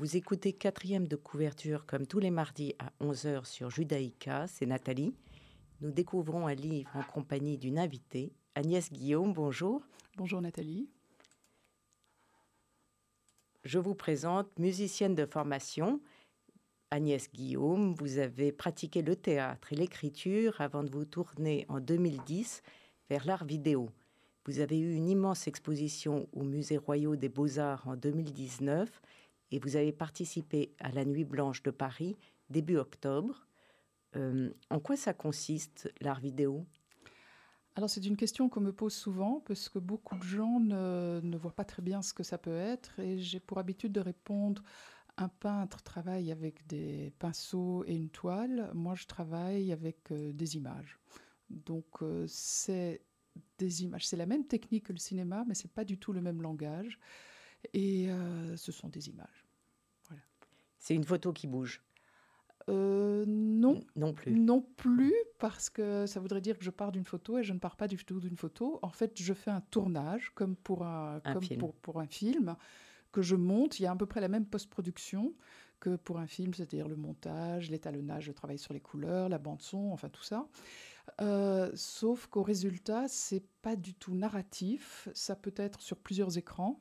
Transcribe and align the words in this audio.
Vous 0.00 0.16
écoutez 0.16 0.54
quatrième 0.54 1.06
de 1.06 1.14
couverture 1.14 1.84
comme 1.84 2.06
tous 2.06 2.20
les 2.20 2.30
mardis 2.30 2.74
à 2.78 2.90
11h 3.04 3.44
sur 3.44 3.68
Judaïka, 3.68 4.46
c'est 4.48 4.64
Nathalie. 4.64 5.14
Nous 5.80 5.92
découvrons 5.92 6.46
un 6.46 6.54
livre 6.54 6.90
en 6.94 7.02
compagnie 7.02 7.56
d'une 7.56 7.78
invitée, 7.78 8.34
Agnès 8.54 8.92
Guillaume, 8.92 9.32
bonjour. 9.32 9.80
Bonjour 10.18 10.42
Nathalie. 10.42 10.90
Je 13.64 13.78
vous 13.78 13.94
présente 13.94 14.58
musicienne 14.58 15.14
de 15.14 15.24
formation. 15.24 16.02
Agnès 16.90 17.32
Guillaume, 17.32 17.94
vous 17.94 18.18
avez 18.18 18.52
pratiqué 18.52 19.00
le 19.00 19.16
théâtre 19.16 19.72
et 19.72 19.76
l'écriture 19.76 20.60
avant 20.60 20.82
de 20.82 20.90
vous 20.90 21.06
tourner 21.06 21.64
en 21.70 21.80
2010 21.80 22.60
vers 23.08 23.24
l'art 23.24 23.46
vidéo. 23.46 23.88
Vous 24.44 24.60
avez 24.60 24.78
eu 24.78 24.92
une 24.92 25.08
immense 25.08 25.46
exposition 25.46 26.28
au 26.34 26.42
Musée 26.42 26.76
Royal 26.76 27.16
des 27.16 27.30
Beaux-Arts 27.30 27.88
en 27.88 27.96
2019 27.96 29.00
et 29.50 29.58
vous 29.58 29.76
avez 29.76 29.92
participé 29.92 30.74
à 30.78 30.90
la 30.90 31.06
Nuit 31.06 31.24
Blanche 31.24 31.62
de 31.62 31.70
Paris 31.70 32.18
début 32.50 32.76
octobre. 32.76 33.46
Euh, 34.16 34.50
en 34.70 34.80
quoi 34.80 34.96
ça 34.96 35.14
consiste, 35.14 35.92
l'art 36.00 36.20
vidéo? 36.20 36.66
Alors 37.76 37.88
c'est 37.88 38.04
une 38.04 38.16
question 38.16 38.48
qu'on 38.48 38.60
me 38.60 38.72
pose 38.72 38.92
souvent 38.92 39.40
parce 39.46 39.68
que 39.68 39.78
beaucoup 39.78 40.18
de 40.18 40.24
gens 40.24 40.58
ne, 40.58 41.20
ne, 41.22 41.36
voient 41.36 41.54
pas 41.54 41.64
très 41.64 41.82
bien 41.82 42.02
ce 42.02 42.12
que 42.12 42.24
ça 42.24 42.36
peut 42.36 42.56
être 42.56 42.98
et 42.98 43.18
j'ai 43.18 43.38
pour 43.38 43.58
habitude 43.58 43.92
de 43.92 44.00
répondre 44.00 44.62
un 45.16 45.28
peintre 45.28 45.82
travaille 45.82 46.32
avec 46.32 46.66
des 46.66 47.12
pinceaux 47.18 47.84
et 47.86 47.94
une 47.94 48.10
toile, 48.10 48.70
moi 48.74 48.94
je 48.94 49.06
travaille 49.06 49.72
avec 49.72 50.10
euh, 50.10 50.32
des 50.32 50.56
images. 50.56 50.98
Donc 51.48 52.02
euh, 52.02 52.26
c'est 52.26 53.02
des 53.58 53.84
images, 53.84 54.06
c'est 54.06 54.16
la 54.16 54.26
même 54.26 54.46
technique 54.46 54.86
que 54.86 54.92
le 54.92 54.98
cinéma 54.98 55.44
mais 55.46 55.54
c'est 55.54 55.72
pas 55.72 55.84
du 55.84 55.98
tout 55.98 56.12
le 56.12 56.20
même 56.20 56.42
langage. 56.42 56.98
Et 57.74 58.08
ce 58.56 58.72
sont 58.72 58.88
des 58.88 59.10
images. 59.10 59.46
Voilà. 60.08 60.22
C'est 60.78 60.94
une 60.94 61.04
photo 61.04 61.30
qui 61.30 61.46
bouge? 61.46 61.82
Euh, 62.70 63.24
non. 63.26 63.80
non 63.96 64.12
plus. 64.12 64.32
Non 64.32 64.64
plus, 64.76 65.14
parce 65.38 65.70
que 65.70 66.06
ça 66.06 66.20
voudrait 66.20 66.40
dire 66.40 66.58
que 66.58 66.64
je 66.64 66.70
pars 66.70 66.92
d'une 66.92 67.04
photo 67.04 67.38
et 67.38 67.42
je 67.42 67.52
ne 67.52 67.58
pars 67.58 67.76
pas 67.76 67.88
du 67.88 67.96
tout 68.04 68.20
d'une 68.20 68.36
photo. 68.36 68.78
En 68.82 68.90
fait, 68.90 69.20
je 69.20 69.34
fais 69.34 69.50
un 69.50 69.60
tournage, 69.60 70.32
comme 70.34 70.56
pour 70.56 70.84
un, 70.84 71.20
un 71.24 71.32
comme 71.34 71.42
film. 71.42 71.60
Pour, 71.60 71.74
pour, 71.74 72.00
un 72.00 72.06
film, 72.06 72.56
que 73.12 73.22
je 73.22 73.36
monte. 73.36 73.80
Il 73.80 73.84
y 73.84 73.86
a 73.86 73.92
à 73.92 73.96
peu 73.96 74.06
près 74.06 74.20
la 74.20 74.28
même 74.28 74.46
post-production 74.46 75.34
que 75.80 75.96
pour 75.96 76.18
un 76.18 76.26
film, 76.26 76.52
c'est-à-dire 76.54 76.88
le 76.88 76.96
montage, 76.96 77.70
l'étalonnage, 77.70 78.28
le 78.28 78.34
travail 78.34 78.58
sur 78.58 78.74
les 78.74 78.80
couleurs, 78.80 79.28
la 79.28 79.38
bande-son, 79.38 79.90
enfin 79.92 80.08
tout 80.08 80.22
ça. 80.22 80.46
Euh, 81.20 81.70
sauf 81.74 82.26
qu'au 82.26 82.42
résultat, 82.42 83.08
c'est 83.08 83.44
pas 83.62 83.76
du 83.76 83.94
tout 83.94 84.14
narratif. 84.14 85.08
Ça 85.14 85.34
peut 85.34 85.54
être 85.56 85.80
sur 85.80 85.96
plusieurs 85.96 86.38
écrans. 86.38 86.80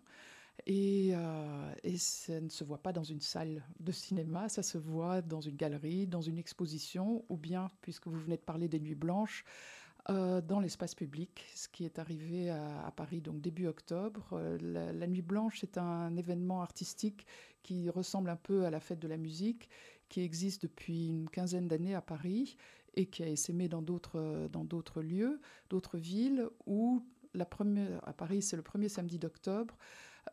Et, 0.65 1.11
euh, 1.13 1.73
et, 1.83 1.97
ça 1.97 2.39
ne 2.39 2.49
se 2.49 2.63
voit 2.63 2.81
pas 2.81 2.93
dans 2.93 3.03
une 3.03 3.21
salle 3.21 3.63
de 3.79 3.91
cinéma, 3.91 4.49
ça 4.49 4.63
se 4.63 4.77
voit 4.77 5.21
dans 5.21 5.41
une 5.41 5.55
galerie, 5.55 6.07
dans 6.07 6.21
une 6.21 6.37
exposition, 6.37 7.23
ou 7.29 7.37
bien, 7.37 7.69
puisque 7.81 8.07
vous 8.07 8.19
venez 8.19 8.37
de 8.37 8.41
parler 8.41 8.67
des 8.67 8.79
Nuits 8.79 8.95
Blanches, 8.95 9.45
euh, 10.09 10.41
dans 10.41 10.59
l'espace 10.59 10.95
public, 10.95 11.45
ce 11.55 11.67
qui 11.67 11.85
est 11.85 11.99
arrivé 11.99 12.49
à, 12.49 12.91
Paris 12.95 13.21
donc 13.21 13.41
début 13.41 13.67
octobre. 13.67 14.29
Euh, 14.33 14.57
la, 14.93 15.07
Nuit 15.07 15.21
Blanche 15.21 15.63
est 15.63 15.77
un 15.77 16.15
événement 16.15 16.61
artistique 16.61 17.25
qui 17.63 17.89
ressemble 17.89 18.29
un 18.29 18.35
peu 18.35 18.65
à 18.65 18.69
la 18.69 18.79
fête 18.79 18.99
de 18.99 19.07
la 19.07 19.17
musique, 19.17 19.69
qui 20.07 20.21
existe 20.21 20.63
depuis 20.63 21.09
une 21.09 21.29
quinzaine 21.29 21.67
d'années 21.67 21.95
à 21.95 22.01
Paris 22.01 22.57
et 22.95 23.05
qui 23.05 23.23
a 23.23 23.27
essaimé 23.27 23.67
dans 23.67 23.81
d'autres 23.81 25.01
lieux, 25.01 25.39
d'autres 25.69 25.97
villes 25.97 26.47
où 26.65 27.03
à 27.37 28.13
Paris, 28.13 28.41
c'est 28.41 28.55
le 28.55 28.61
premier 28.61 28.89
samedi 28.89 29.19
d'octobre, 29.19 29.77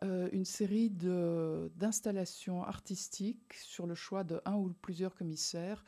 euh, 0.03 0.29
une 0.33 0.45
série 0.45 0.91
d'installations 0.91 2.63
artistiques 2.63 3.55
sur 3.55 3.87
le 3.87 3.95
choix 3.95 4.25
de 4.25 4.41
un 4.45 4.55
ou 4.55 4.75
plusieurs 4.83 5.15
commissaires 5.15 5.85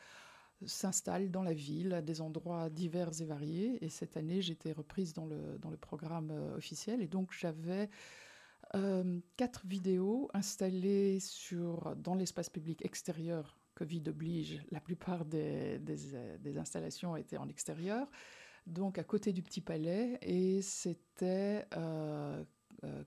s'installent 0.65 1.31
dans 1.31 1.43
la 1.43 1.53
ville 1.53 1.93
à 1.93 2.01
des 2.01 2.19
endroits 2.19 2.69
divers 2.69 3.21
et 3.21 3.25
variés. 3.25 3.83
Et 3.83 3.89
cette 3.89 4.17
année, 4.17 4.41
j'étais 4.41 4.71
reprise 4.71 5.13
dans 5.13 5.25
le, 5.25 5.57
dans 5.59 5.69
le 5.69 5.77
programme 5.77 6.31
euh, 6.31 6.57
officiel. 6.57 7.01
Et 7.01 7.07
donc, 7.07 7.31
j'avais 7.31 7.89
euh, 8.75 9.19
quatre 9.37 9.65
vidéos 9.65 10.29
installées 10.33 11.19
sur, 11.19 11.95
dans 11.95 12.15
l'espace 12.15 12.49
public 12.49 12.83
extérieur. 12.83 13.57
Covid 13.75 14.03
oblige, 14.07 14.61
la 14.71 14.81
plupart 14.81 15.23
des, 15.23 15.79
des, 15.79 16.37
des 16.39 16.57
installations 16.57 17.15
étaient 17.15 17.37
en 17.37 17.47
extérieur 17.47 18.09
donc 18.67 18.97
à 18.97 19.03
côté 19.03 19.33
du 19.33 19.41
Petit 19.41 19.61
Palais, 19.61 20.19
et 20.21 20.61
c'était 20.61 21.65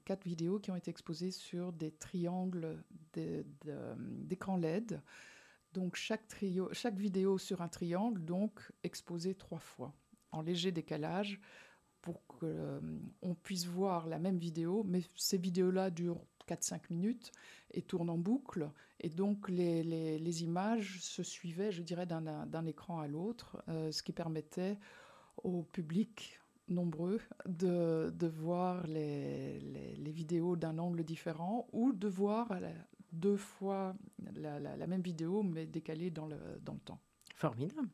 quatre 0.04 0.24
vidéos 0.24 0.58
qui 0.58 0.70
ont 0.70 0.76
été 0.76 0.90
exposées 0.90 1.30
sur 1.30 1.72
des 1.72 1.90
triangles 1.92 2.82
d'écran 3.14 4.58
de, 4.58 4.62
de, 4.62 4.66
LED. 4.66 5.00
Donc 5.72 5.96
chaque, 5.96 6.28
trio, 6.28 6.68
chaque 6.72 6.96
vidéo 6.96 7.38
sur 7.38 7.62
un 7.62 7.68
triangle, 7.68 8.22
donc 8.24 8.72
exposée 8.84 9.34
trois 9.34 9.58
fois, 9.58 9.94
en 10.30 10.42
léger 10.42 10.70
décalage, 10.70 11.40
pour 12.02 12.26
qu'on 12.26 12.38
euh, 12.44 13.34
puisse 13.42 13.66
voir 13.66 14.06
la 14.06 14.18
même 14.18 14.38
vidéo, 14.38 14.82
mais 14.84 15.02
ces 15.14 15.38
vidéos-là 15.38 15.90
durent 15.90 16.26
4-5 16.48 16.80
minutes 16.90 17.32
et 17.70 17.82
tournent 17.82 18.10
en 18.10 18.18
boucle, 18.18 18.70
et 19.00 19.08
donc 19.08 19.48
les, 19.48 20.42
images 20.42 21.00
se 21.00 21.22
suivaient, 21.22 21.72
je 21.72 21.82
dirais, 21.82 22.06
d'un 22.06 22.66
écran 22.66 23.00
à 23.00 23.06
l'autre, 23.06 23.62
euh, 23.68 23.92
ce 23.92 24.02
qui 24.02 24.12
permettait 24.12 24.78
au 25.42 25.62
public 25.62 26.40
nombreux 26.68 27.20
de, 27.46 28.10
de 28.14 28.26
voir 28.26 28.86
les, 28.86 29.60
les, 29.60 29.96
les 29.96 30.12
vidéos 30.12 30.56
d'un 30.56 30.78
angle 30.78 31.04
différent 31.04 31.68
ou 31.72 31.92
de 31.92 32.08
voir 32.08 32.48
deux 33.12 33.36
fois 33.36 33.94
la, 34.34 34.58
la, 34.60 34.76
la, 34.76 34.86
même 34.86 35.02
vidéo 35.02 35.42
mais 35.42 35.66
décalée 35.66 36.10
dans 36.10 36.26
le, 36.26 36.38
dans 36.62 36.74
le 36.74 36.80
temps. 36.80 37.00
Formidable. 37.34 37.88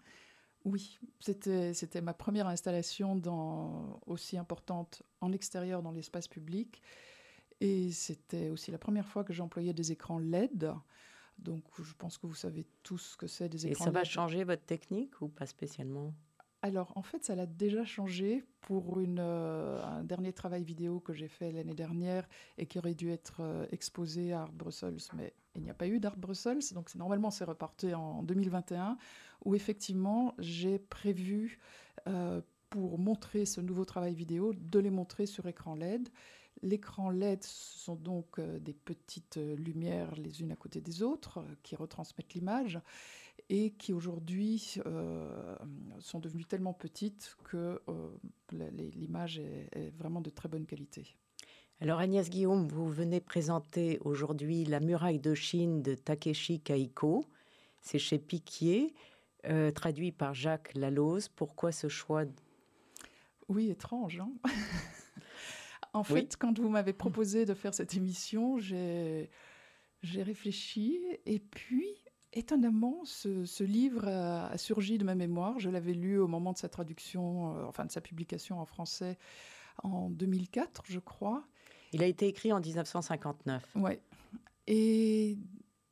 Oui, 0.64 0.98
c'était 1.20 2.00
ma 2.02 2.14
première 2.14 2.46
installation 2.48 3.16
dans, 3.16 4.00
aussi 4.06 4.36
importante 4.36 5.02
en 5.20 5.32
extérieur 5.32 5.82
dans 5.82 5.92
l'espace 5.92 6.28
public 6.28 6.82
et 7.60 7.90
c'était 7.92 8.50
aussi 8.50 8.70
la 8.70 8.78
première 8.78 9.08
fois 9.08 9.24
que 9.24 9.32
j'employais 9.32 9.72
des 9.72 9.92
écrans 9.92 10.18
LED. 10.18 10.72
Donc 11.38 11.64
je 11.80 11.94
pense 11.94 12.18
que 12.18 12.26
vous 12.26 12.34
savez 12.34 12.66
tous 12.82 12.98
ce 12.98 13.16
que 13.16 13.26
c'est 13.26 13.48
des 13.48 13.66
écrans 13.66 13.70
Et 13.70 13.74
ça 13.74 13.90
va 13.90 14.04
LED. 14.04 14.04
changer 14.04 14.44
votre 14.44 14.64
technique 14.64 15.20
ou 15.20 15.28
pas 15.28 15.46
spécialement? 15.46 16.12
Alors, 16.60 16.92
en 16.96 17.02
fait, 17.02 17.24
ça 17.24 17.36
l'a 17.36 17.46
déjà 17.46 17.84
changé 17.84 18.44
pour 18.62 18.98
euh, 18.98 19.82
un 19.84 20.02
dernier 20.02 20.32
travail 20.32 20.64
vidéo 20.64 20.98
que 20.98 21.12
j'ai 21.12 21.28
fait 21.28 21.52
l'année 21.52 21.74
dernière 21.74 22.28
et 22.56 22.66
qui 22.66 22.78
aurait 22.78 22.94
dû 22.94 23.10
être 23.10 23.40
euh, 23.40 23.66
exposé 23.70 24.32
à 24.32 24.42
Art 24.42 24.52
Brussels, 24.52 24.98
mais 25.14 25.34
il 25.54 25.62
n'y 25.62 25.70
a 25.70 25.74
pas 25.74 25.86
eu 25.86 26.00
d'Art 26.00 26.16
Brussels, 26.16 26.62
donc 26.74 26.92
normalement 26.96 27.30
c'est 27.30 27.44
reporté 27.44 27.94
en 27.94 28.24
2021, 28.24 28.98
où 29.44 29.54
effectivement 29.54 30.34
j'ai 30.38 30.80
prévu 30.80 31.60
euh, 32.08 32.40
pour 32.70 32.98
montrer 32.98 33.46
ce 33.46 33.60
nouveau 33.60 33.84
travail 33.84 34.14
vidéo, 34.14 34.52
de 34.52 34.80
les 34.80 34.90
montrer 34.90 35.26
sur 35.26 35.46
écran 35.46 35.76
LED. 35.76 36.08
L'écran 36.62 37.10
LED, 37.10 37.44
ce 37.44 37.78
sont 37.78 37.94
donc 37.94 38.40
des 38.40 38.74
petites 38.74 39.36
lumières 39.36 40.12
les 40.16 40.42
unes 40.42 40.50
à 40.50 40.56
côté 40.56 40.80
des 40.80 41.04
autres 41.04 41.44
qui 41.62 41.76
retransmettent 41.76 42.34
l'image 42.34 42.80
et 43.50 43.70
qui 43.70 43.92
aujourd'hui 43.92 44.76
euh, 44.86 45.56
sont 46.00 46.18
devenues 46.18 46.44
tellement 46.44 46.74
petites 46.74 47.36
que 47.44 47.80
euh, 47.88 48.10
l'image 48.52 49.38
est, 49.38 49.68
est 49.72 49.90
vraiment 49.96 50.20
de 50.20 50.30
très 50.30 50.48
bonne 50.48 50.66
qualité. 50.66 51.16
Alors 51.80 52.00
Agnès 52.00 52.28
Guillaume, 52.28 52.66
vous 52.66 52.88
venez 52.88 53.20
présenter 53.20 54.00
aujourd'hui 54.04 54.64
La 54.64 54.80
muraille 54.80 55.20
de 55.20 55.34
Chine 55.34 55.80
de 55.80 55.94
Takeshi 55.94 56.60
Kaiko. 56.60 57.24
C'est 57.82 58.00
chez 58.00 58.18
Piquier, 58.18 58.94
euh, 59.46 59.70
traduit 59.70 60.10
par 60.10 60.34
Jacques 60.34 60.74
Laloze. 60.74 61.28
Pourquoi 61.28 61.70
ce 61.70 61.88
choix? 61.88 62.24
Oui, 63.48 63.70
étrange. 63.70 64.20
Hein? 64.20 64.32
En 65.94 66.04
fait, 66.04 66.36
quand 66.36 66.58
vous 66.58 66.68
m'avez 66.68 66.92
proposé 66.92 67.46
de 67.46 67.54
faire 67.54 67.72
cette 67.72 67.94
émission, 67.94 68.58
j'ai 68.58 69.30
réfléchi 70.04 71.00
et 71.24 71.38
puis, 71.38 71.88
étonnamment, 72.32 73.04
ce, 73.04 73.44
ce 73.44 73.64
livre 73.64 74.06
a, 74.06 74.48
a, 74.48 74.58
surgi 74.58 74.98
de 74.98 75.04
ma 75.04 75.14
mémoire. 75.14 75.58
Je 75.58 75.70
l'avais 75.70 75.94
lu 75.94 76.18
au 76.18 76.28
moment 76.28 76.52
de 76.52 76.58
sa 76.58 76.68
traduction, 76.68 77.56
euh, 77.56 77.64
enfin 77.64 77.84
de 77.84 77.90
sa 77.90 78.00
publication 78.00 78.60
en 78.60 78.66
français 78.66 79.18
en 79.82 80.10
2004, 80.10 80.82
je 80.86 80.98
crois. 80.98 81.44
Il 81.92 82.02
a 82.02 82.06
été 82.06 82.26
écrit 82.26 82.52
en 82.52 82.60
1959. 82.60 83.64
Oui. 83.76 83.92
Et, 84.66 85.38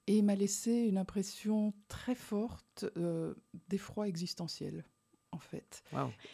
et 0.07 0.17
il 0.19 0.25
m'a 0.25 0.35
laissé 0.35 0.73
une 0.73 0.99
impression 0.99 1.73
très 1.89 2.15
forte 2.15 2.85
euh, 2.97 3.35
d'effroi 3.69 4.09
existentiel 4.09 4.85
en 5.33 5.39
fait. 5.39 5.83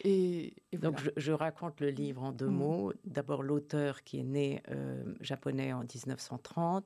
Et, 0.03 0.55
Donc 0.73 0.99
je, 1.17 1.31
raconte 1.31 1.81
le 1.81 1.89
livre 1.89 2.23
en 2.23 2.31
deux 2.31 2.47
mm. 2.47 2.55
mots. 2.55 2.93
D'abord 3.05 3.43
l'auteur 3.43 4.03
qui 4.03 4.19
est 4.19 4.23
né 4.23 4.61
euh, 4.69 5.15
japonais 5.19 5.73
en 5.73 5.81
1930, 5.81 6.85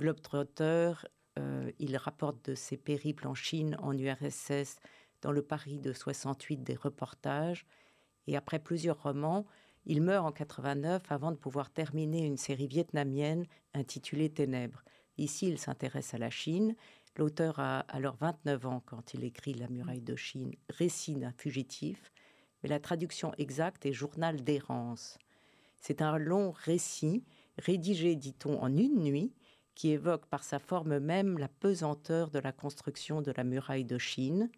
globetrotter, 0.00 0.92
euh, 1.38 1.70
il 1.78 1.96
rapporte 1.96 2.50
de 2.50 2.54
ses 2.54 2.76
périples 2.76 3.26
en 3.26 3.34
Chine, 3.34 3.76
en 3.80 3.96
URSS, 3.96 4.78
dans 5.22 5.32
le 5.32 5.42
Paris 5.42 5.78
de 5.78 5.92
68 5.92 6.62
des 6.62 6.74
reportages. 6.74 7.66
Et 8.26 8.36
après 8.36 8.58
plusieurs 8.58 9.02
romans, 9.02 9.46
il 9.86 10.02
meurt 10.02 10.26
en 10.26 10.32
89 10.32 11.10
avant 11.10 11.32
de 11.32 11.36
pouvoir 11.36 11.70
terminer 11.70 12.24
une 12.24 12.36
série 12.36 12.66
vietnamienne 12.66 13.46
intitulée 13.74 14.30
Ténèbres. 14.30 14.82
Ici, 15.16 15.48
il 15.48 15.58
s'intéresse 15.58 16.14
à 16.14 16.18
la 16.18 16.30
Chine. 16.30 16.74
L'auteur 17.16 17.58
a 17.58 17.80
alors 17.80 18.16
29 18.16 18.66
ans 18.66 18.82
quand 18.84 19.14
il 19.14 19.24
écrit 19.24 19.54
La 19.54 19.68
muraille 19.68 20.02
de 20.02 20.14
Chine, 20.14 20.54
récit 20.68 21.14
d'un 21.14 21.32
fugitif. 21.32 22.12
Mais 22.62 22.68
la 22.68 22.80
traduction 22.80 23.32
exacte 23.38 23.86
est 23.86 23.92
journal 23.92 24.42
d'errance. 24.44 25.18
C'est 25.80 26.02
un 26.02 26.18
long 26.18 26.50
récit, 26.50 27.24
rédigé, 27.56 28.14
dit-on, 28.14 28.60
en 28.60 28.76
une 28.76 29.02
nuit, 29.02 29.32
qui 29.78 29.92
évoque 29.92 30.26
par 30.26 30.42
sa 30.42 30.58
forme 30.58 30.98
même 30.98 31.38
la 31.38 31.46
pesanteur 31.46 32.30
de 32.30 32.40
la 32.40 32.50
construction 32.50 33.22
de 33.22 33.32
la 33.36 33.44
muraille 33.44 33.84
de 33.84 33.96
Chine. 33.96 34.50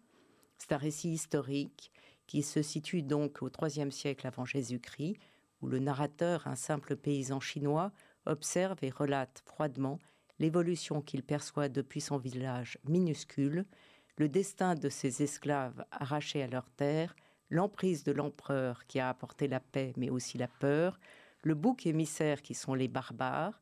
C'est 0.57 0.71
un 0.71 0.77
récit 0.77 1.11
historique 1.11 1.91
qui 2.25 2.41
se 2.41 2.63
situe 2.63 3.03
donc 3.03 3.43
au 3.43 3.49
IIIe 3.61 3.91
siècle 3.91 4.25
avant 4.25 4.45
Jésus-Christ, 4.45 5.17
où 5.61 5.67
le 5.67 5.77
narrateur, 5.77 6.47
un 6.47 6.55
simple 6.55 6.95
paysan 6.95 7.39
chinois, 7.39 7.91
observe 8.25 8.79
et 8.81 8.89
relate 8.89 9.43
froidement 9.45 9.99
l'évolution 10.39 11.03
qu'il 11.03 11.21
perçoit 11.21 11.69
depuis 11.69 12.01
son 12.01 12.17
village 12.17 12.79
minuscule, 12.85 13.65
le 14.17 14.27
destin 14.27 14.73
de 14.73 14.89
ses 14.89 15.21
esclaves 15.21 15.85
arrachés 15.91 16.41
à 16.41 16.47
leur 16.47 16.67
terre, 16.71 17.15
l'emprise 17.51 18.03
de 18.03 18.11
l'empereur 18.11 18.87
qui 18.87 18.99
a 18.99 19.09
apporté 19.09 19.47
la 19.47 19.59
paix 19.59 19.93
mais 19.97 20.09
aussi 20.09 20.39
la 20.39 20.47
peur, 20.47 20.99
le 21.43 21.53
bouc 21.53 21.85
émissaire 21.85 22.41
qui 22.41 22.55
sont 22.55 22.73
les 22.73 22.87
barbares, 22.87 23.61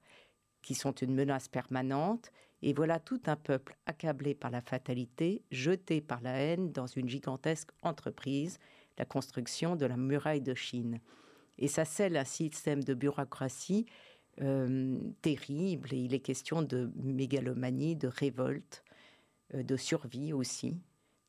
qui 0.62 0.76
sont 0.76 0.92
une 0.92 1.14
menace 1.14 1.48
permanente, 1.48 2.32
et 2.62 2.74
voilà 2.74 3.00
tout 3.00 3.22
un 3.26 3.36
peuple 3.36 3.78
accablé 3.86 4.36
par 4.36 4.52
la 4.52 4.62
fatalité, 4.62 5.44
jeté 5.52 6.02
par 6.02 6.22
la 6.22 6.34
haine 6.34 6.72
dans 6.72 6.88
une 6.88 7.08
gigantesque 7.08 7.70
entreprise, 7.82 8.60
la 8.98 9.06
construction 9.06 9.76
de 9.76 9.86
la 9.86 9.96
muraille 9.96 10.42
de 10.42 10.54
Chine. 10.54 11.00
Et 11.58 11.68
ça 11.68 11.86
scelle 11.86 12.18
un 12.18 12.26
système 12.26 12.84
de 12.84 12.94
bureaucratie 12.94 13.86
euh, 14.42 14.98
terrible, 15.22 15.94
et 15.94 15.98
il 15.98 16.14
est 16.14 16.20
question 16.20 16.62
de 16.62 16.92
mégalomanie, 16.96 17.96
de 17.96 18.08
révolte, 18.08 18.84
euh, 19.54 19.64
de 19.64 19.76
survie 19.76 20.32
aussi. 20.32 20.78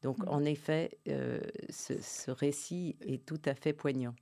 Donc 0.03 0.19
mm. 0.19 0.29
en 0.29 0.45
effet, 0.45 0.99
euh, 1.09 1.41
ce, 1.71 2.31
récit 2.31 2.97
est 3.01 3.25
tout 3.25 3.41
à 3.45 3.55
fait 3.55 3.73
poignant. 3.73 4.15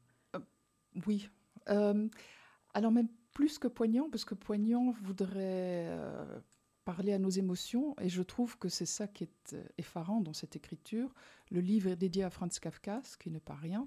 oui. 1.07 1.29
alors 1.67 2.93
même 2.93 3.09
plus 3.39 3.61
que 3.61 3.69
poignant, 3.69 4.11
parce 4.11 4.25
que 4.25 4.35
poignant 4.35 4.91
voudrait 4.91 5.87
euh, 5.93 6.41
parler 6.85 7.13
à 7.13 7.21
nos 7.21 7.31
émotions, 7.31 7.95
et 8.01 8.09
je 8.09 8.21
trouve 8.21 8.59
que 8.59 8.69
c'est 8.69 8.85
ça 8.85 9.07
qui 9.07 9.23
est 9.23 9.53
euh, 9.53 9.63
effarant 9.79 10.21
dans 10.21 10.33
cette 10.33 10.57
écriture. 10.57 11.15
Le 11.53 11.61
livre 11.61 11.89
est 11.89 11.95
dédié 11.95 12.25
à 12.25 12.31
Franz 12.31 12.59
Kafka, 12.59 13.01
ce 13.05 13.17
qui 13.17 13.31
n'est 13.31 13.39
pas 13.39 13.55
rien. 13.55 13.87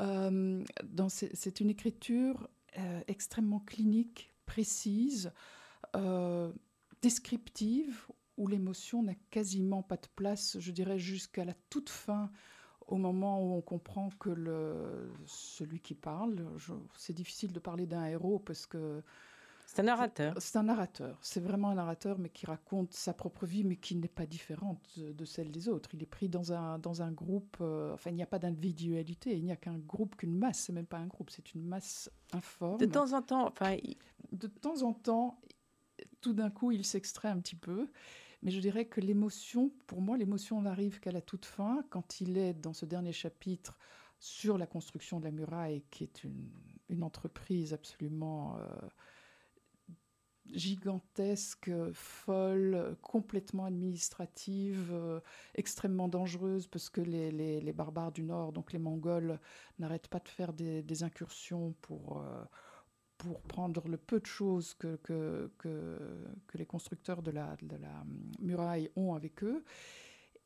Euh, 0.00 0.62
c'est 1.08 1.60
une 1.60 1.70
écriture 1.70 2.46
extrêmement 3.06 3.60
clinique, 3.60 4.34
précise, 4.44 5.32
descriptive, 7.00 8.06
où 8.36 8.48
l'émotion 8.48 9.02
n'a 9.02 9.14
quasiment 9.30 9.82
pas 9.82 9.96
de 9.96 10.08
place, 10.14 10.58
je 10.60 10.72
dirais 10.72 10.98
jusqu'à 10.98 11.46
la 11.46 11.54
toute 11.70 11.88
fin 11.88 12.30
au 12.86 12.96
moment 12.96 13.42
où 13.42 13.54
on 13.54 13.60
comprend 13.60 14.10
que 14.18 14.30
le, 14.30 15.10
celui 15.26 15.80
qui 15.80 15.94
parle, 15.94 16.44
c'est 16.96 17.12
difficile 17.12 17.52
de 17.52 17.58
parler 17.58 17.86
d'un 17.86 18.04
héros 18.06 18.38
parce 18.38 18.66
que... 18.66 19.02
C'est 19.66 19.80
un 19.80 19.84
narrateur. 19.84 20.34
C'est 20.38 20.58
un 20.58 20.64
narrateur. 20.64 21.18
C'est 21.22 21.40
vraiment 21.40 21.70
un 21.70 21.74
narrateur, 21.74 22.18
mais 22.18 22.28
qui 22.28 22.44
raconte 22.44 22.92
sa 22.92 23.14
propre 23.14 23.46
vie, 23.46 23.64
mais 23.64 23.76
qui 23.76 23.96
n'est 23.96 24.08
pas 24.08 24.26
différente 24.26 24.98
de 24.98 25.24
celle 25.24 25.50
des 25.50 25.68
autres. 25.68 25.88
Il 25.94 26.02
est 26.02 26.06
pris 26.06 26.28
dans 26.28 26.52
un, 26.52 26.78
dans 26.78 27.00
un 27.00 27.10
groupe. 27.10 27.56
Euh, 27.62 27.94
enfin, 27.94 28.10
il 28.10 28.16
n'y 28.16 28.22
a 28.22 28.26
pas 28.26 28.38
d'individualité. 28.38 29.34
Il 29.36 29.42
n'y 29.42 29.52
a 29.52 29.56
qu'un 29.56 29.78
groupe, 29.78 30.16
qu'une 30.16 30.36
masse. 30.36 30.60
C'est 30.60 30.74
même 30.74 30.86
pas 30.86 30.98
un 30.98 31.06
groupe. 31.06 31.30
C'est 31.30 31.54
une 31.54 31.64
masse 31.64 32.10
informe. 32.32 32.78
De 32.78 32.86
temps 32.86 33.14
en 33.14 33.22
temps, 33.22 33.48
enfin, 33.48 33.76
de 34.32 34.46
temps 34.46 34.82
en 34.82 34.92
temps, 34.92 35.40
tout 36.20 36.34
d'un 36.34 36.50
coup, 36.50 36.70
il 36.70 36.84
s'extrait 36.84 37.28
un 37.28 37.40
petit 37.40 37.56
peu. 37.56 37.88
Mais 38.44 38.50
je 38.50 38.60
dirais 38.60 38.84
que 38.84 39.00
l'émotion, 39.00 39.72
pour 39.86 40.02
moi, 40.02 40.18
l'émotion 40.18 40.60
n'arrive 40.60 41.00
qu'à 41.00 41.12
la 41.12 41.22
toute 41.22 41.46
fin, 41.46 41.82
quand 41.88 42.20
il 42.20 42.36
est 42.36 42.52
dans 42.52 42.74
ce 42.74 42.84
dernier 42.84 43.12
chapitre 43.12 43.78
sur 44.18 44.58
la 44.58 44.66
construction 44.66 45.18
de 45.18 45.24
la 45.24 45.30
muraille, 45.30 45.82
qui 45.90 46.04
est 46.04 46.24
une, 46.24 47.02
entreprise 47.02 47.72
absolument 47.72 48.56
euh, 48.58 48.88
gigantesque, 50.52 51.70
folle, 51.92 52.96
complètement 53.02 53.64
administrative, 53.64 54.90
euh, 54.92 55.20
extrêmement 55.54 56.06
dangereuse, 56.08 56.66
parce 56.68 56.90
que 56.90 57.00
les, 57.00 57.72
barbares 57.72 58.12
du 58.12 58.22
Nord, 58.22 58.52
donc 58.52 58.72
les 58.72 58.78
Mongols, 58.78 59.40
n'arrêtent 59.78 60.08
pas 60.08 60.20
de 60.20 60.28
faire 60.28 60.52
des, 60.52 61.02
incursions 61.02 61.74
pour... 61.80 62.18
Euh, 62.18 62.44
pour 63.24 63.40
prendre 63.42 63.88
le 63.88 63.96
peu 63.96 64.20
de 64.20 64.26
choses 64.26 64.74
que, 64.74 64.96
que, 64.96 65.50
que, 65.58 66.58
les 66.58 66.66
constructeurs 66.66 67.22
de 67.22 67.30
la, 67.30 67.56
de 67.62 67.76
la 67.76 68.04
muraille 68.40 68.90
ont 68.96 69.14
avec 69.14 69.42
eux. 69.42 69.64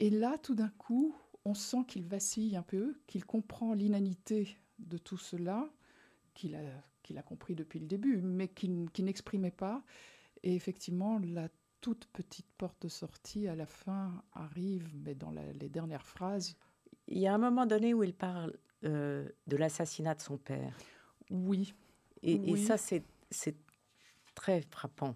Et 0.01 0.11
là, 0.11 0.39
tout 0.39 0.55
d'un 0.55 0.71
coup, 0.79 1.15
on 1.45 1.55
sent 1.55 1.85
qu'il 1.89 2.05
vacille 2.05 2.57
un 2.57 2.63
peu, 2.63 3.01
qu'il 3.07 3.25
comprend 3.25 3.75
l'inanité 3.75 4.57
de 4.79 4.97
tout 4.97 5.17
cela, 5.17 5.69
qu'il 6.35 6.55
a, 6.55 6.61
qu'il 7.03 7.19
a 7.19 7.23
compris 7.23 7.55
depuis 7.55 7.81
le 7.81 7.87
début, 7.87 8.19
mais 8.19 8.49
qu'il, 8.49 8.89
n'exprimait 8.99 9.51
pas. 9.51 9.83
Et 10.43 10.55
effectivement, 10.55 11.19
la 11.19 11.49
toute 11.81 12.07
petite 12.07 12.49
porte 12.59 12.83
de 12.83 12.89
sortie 12.89 13.49
à 13.49 13.57
la 13.57 13.67
fin 13.67 14.23
arrive, 14.35 14.89
mais 15.05 15.15
dans 15.15 15.31
les 15.31 15.69
dernières 15.69 16.07
phrases. 16.07 16.57
Il 17.09 17.19
y 17.19 17.27
a 17.27 17.35
un 17.35 17.39
moment 17.39 17.67
donné 17.67 17.95
où 17.95 18.03
il 18.03 18.15
parle 18.15 18.53
euh, 18.85 19.29
de 19.47 19.57
l'assassinat 19.57 20.15
de 20.15 20.21
son 20.21 20.37
père. 20.37 20.77
Oui, 21.31 21.75
et, 22.23 22.57
ça, 22.57 22.77
c'est 22.77 23.05
très 24.35 24.63
frappant. 24.71 25.15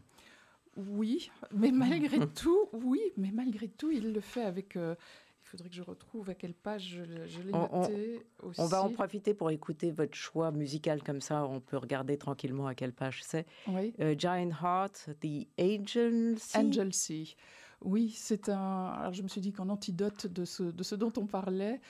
Oui, 0.76 1.30
mais 1.52 1.70
malgré 1.70 2.26
tout, 2.34 2.68
oui, 2.72 3.00
mais 3.16 3.30
malgré 3.30 3.68
tout, 3.68 3.90
il 3.90 4.12
le 4.12 4.20
fait 4.20 4.42
avec. 4.42 4.76
Euh, 4.76 4.94
il 5.44 5.48
faudrait 5.48 5.68
que 5.68 5.74
je 5.74 5.82
retrouve 5.82 6.30
à 6.30 6.34
quelle 6.34 6.54
page 6.54 7.02
je, 7.26 7.42
l'ai 7.42 7.52
noté 7.52 8.22
on, 8.42 8.46
aussi. 8.46 8.60
On 8.60 8.66
va 8.66 8.82
en 8.82 8.88
profiter 8.88 9.34
pour 9.34 9.50
écouter 9.50 9.90
votre 9.90 10.14
choix 10.14 10.50
musical 10.50 11.02
comme 11.02 11.20
ça. 11.20 11.44
On 11.46 11.60
peut 11.60 11.76
regarder 11.76 12.16
tranquillement 12.16 12.66
à 12.66 12.74
quelle 12.74 12.94
page 12.94 13.22
c'est. 13.22 13.44
Oui. 13.68 13.92
Euh, 14.00 14.14
Giant 14.16 14.48
Heart, 14.48 15.10
The 15.20 15.46
Angel 15.60 16.38
Sea. 16.38 16.56
Angel 16.56 16.94
Sea. 16.94 17.36
Oui, 17.84 18.10
c'est 18.16 18.48
un. 18.48 18.86
Alors 18.86 19.12
je 19.12 19.22
me 19.22 19.28
suis 19.28 19.40
dit 19.40 19.52
qu'en 19.52 19.68
antidote 19.68 20.26
de 20.26 20.44
ce, 20.44 20.94
dont 20.94 21.12
on 21.16 21.26
parlait, 21.26 21.80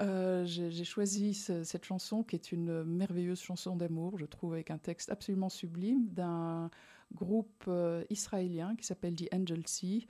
euh, 0.00 0.44
j'ai 0.44 0.84
choisi 0.84 1.34
cette 1.34 1.84
chanson 1.84 2.22
qui 2.22 2.36
est 2.36 2.52
une 2.52 2.84
merveilleuse 2.84 3.40
chanson 3.40 3.76
d'amour, 3.76 4.18
je 4.18 4.26
trouve, 4.26 4.52
avec 4.52 4.70
un 4.70 4.78
texte 4.78 5.10
absolument 5.10 5.48
sublime 5.48 6.08
d'un 6.08 6.70
groupe 7.14 7.64
euh, 7.68 8.04
israélien 8.10 8.76
qui 8.76 8.84
s'appelle 8.84 9.14
The 9.14 9.32
Angel 9.32 9.66
Sea, 9.66 10.06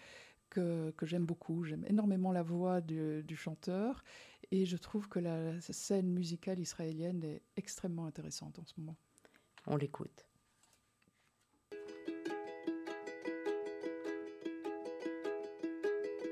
que, 0.50 0.90
que 0.96 1.06
j'aime 1.06 1.24
beaucoup. 1.24 1.64
J'aime 1.64 1.84
énormément 1.86 2.32
la 2.32 2.42
voix 2.42 2.80
du, 2.80 3.36
chanteur 3.36 4.02
et 4.50 4.66
je 4.66 4.76
trouve 4.76 5.08
que 5.08 5.18
la 5.18 5.60
scène 5.60 6.10
musicale 6.10 6.58
israélienne 6.58 7.22
est 7.22 7.42
extrêmement 7.56 8.06
intéressante 8.06 8.58
en 8.58 8.64
ce 8.64 8.74
moment. 8.78 8.96
On 9.66 9.76
l'écoute. 9.76 10.27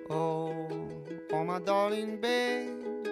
Oh, 0.08 0.68
oh 1.32 1.44
my 1.44 1.58
darling 1.58 2.20
babe, 2.20 3.08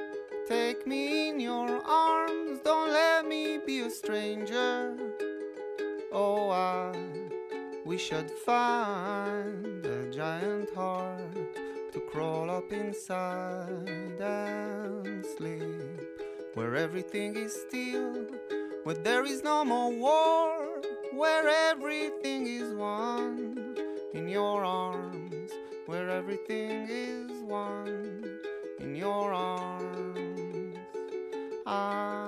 take 0.46 0.86
me 0.86 1.28
in 1.28 1.40
your 1.40 1.84
arms, 1.84 2.60
don't 2.64 2.90
let 2.90 3.26
me 3.26 3.58
be 3.58 3.80
a 3.80 3.90
stranger. 3.90 4.96
Oh, 6.12 6.50
I 6.50 6.92
wish 7.84 8.12
I'd 8.12 8.30
find 8.30 9.84
a 9.84 10.08
giant 10.12 10.72
heart 10.72 11.34
to 11.92 12.00
crawl 12.12 12.48
up 12.48 12.72
inside 12.72 14.20
and 14.20 15.26
sleep, 15.36 16.00
where 16.54 16.76
everything 16.76 17.34
is 17.34 17.60
still, 17.66 18.24
where 18.84 18.94
there 18.94 19.24
is 19.24 19.42
no 19.42 19.64
more 19.64 19.90
war, 19.90 20.80
where 21.12 21.48
everything 21.70 22.46
is 22.46 22.72
one 22.72 23.76
in 24.12 24.28
your 24.28 24.64
arms 24.64 25.03
where 25.86 26.08
everything 26.08 26.86
is 26.88 27.30
one 27.42 28.24
in 28.80 28.94
your 28.94 29.34
arms. 29.34 30.78
I 31.66 32.23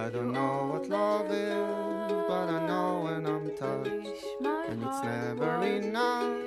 I 0.00 0.08
don't 0.08 0.32
know 0.32 0.70
what 0.72 0.88
love 0.88 1.30
is, 1.30 1.52
but 2.26 2.48
I 2.48 2.66
know 2.66 3.02
when 3.04 3.26
I'm 3.26 3.54
touched. 3.54 3.90
And 4.40 4.82
it's 4.82 5.04
never 5.04 5.62
enough, 5.66 6.40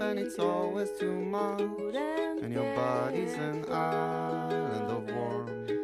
and 0.00 0.18
it's 0.18 0.38
always 0.38 0.90
too 0.98 1.12
much. 1.12 1.60
And 1.60 2.50
your 2.50 2.74
body's 2.74 3.34
an 3.34 3.66
island 3.70 4.90
of 4.90 5.14
warmth. 5.14 5.83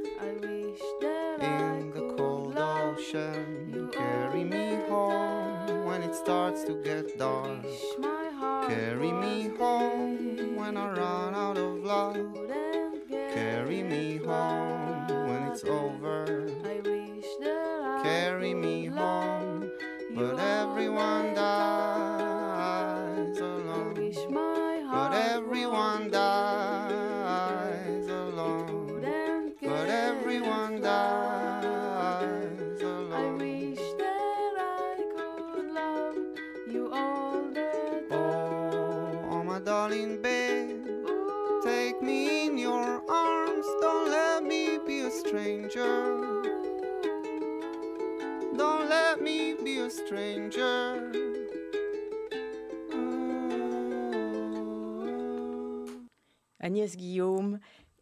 Agnès 56.61 56.97
Guillaume 56.97 57.59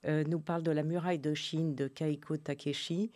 euh, 0.07 0.25
nous 0.25 0.41
parle 0.41 0.63
de 0.63 0.71
la 0.71 0.83
muraille 0.83 1.19
de 1.19 1.35
Chine 1.35 1.75
de 1.75 1.89
Kaiko 1.89 2.37
Takeshi. 2.37 3.11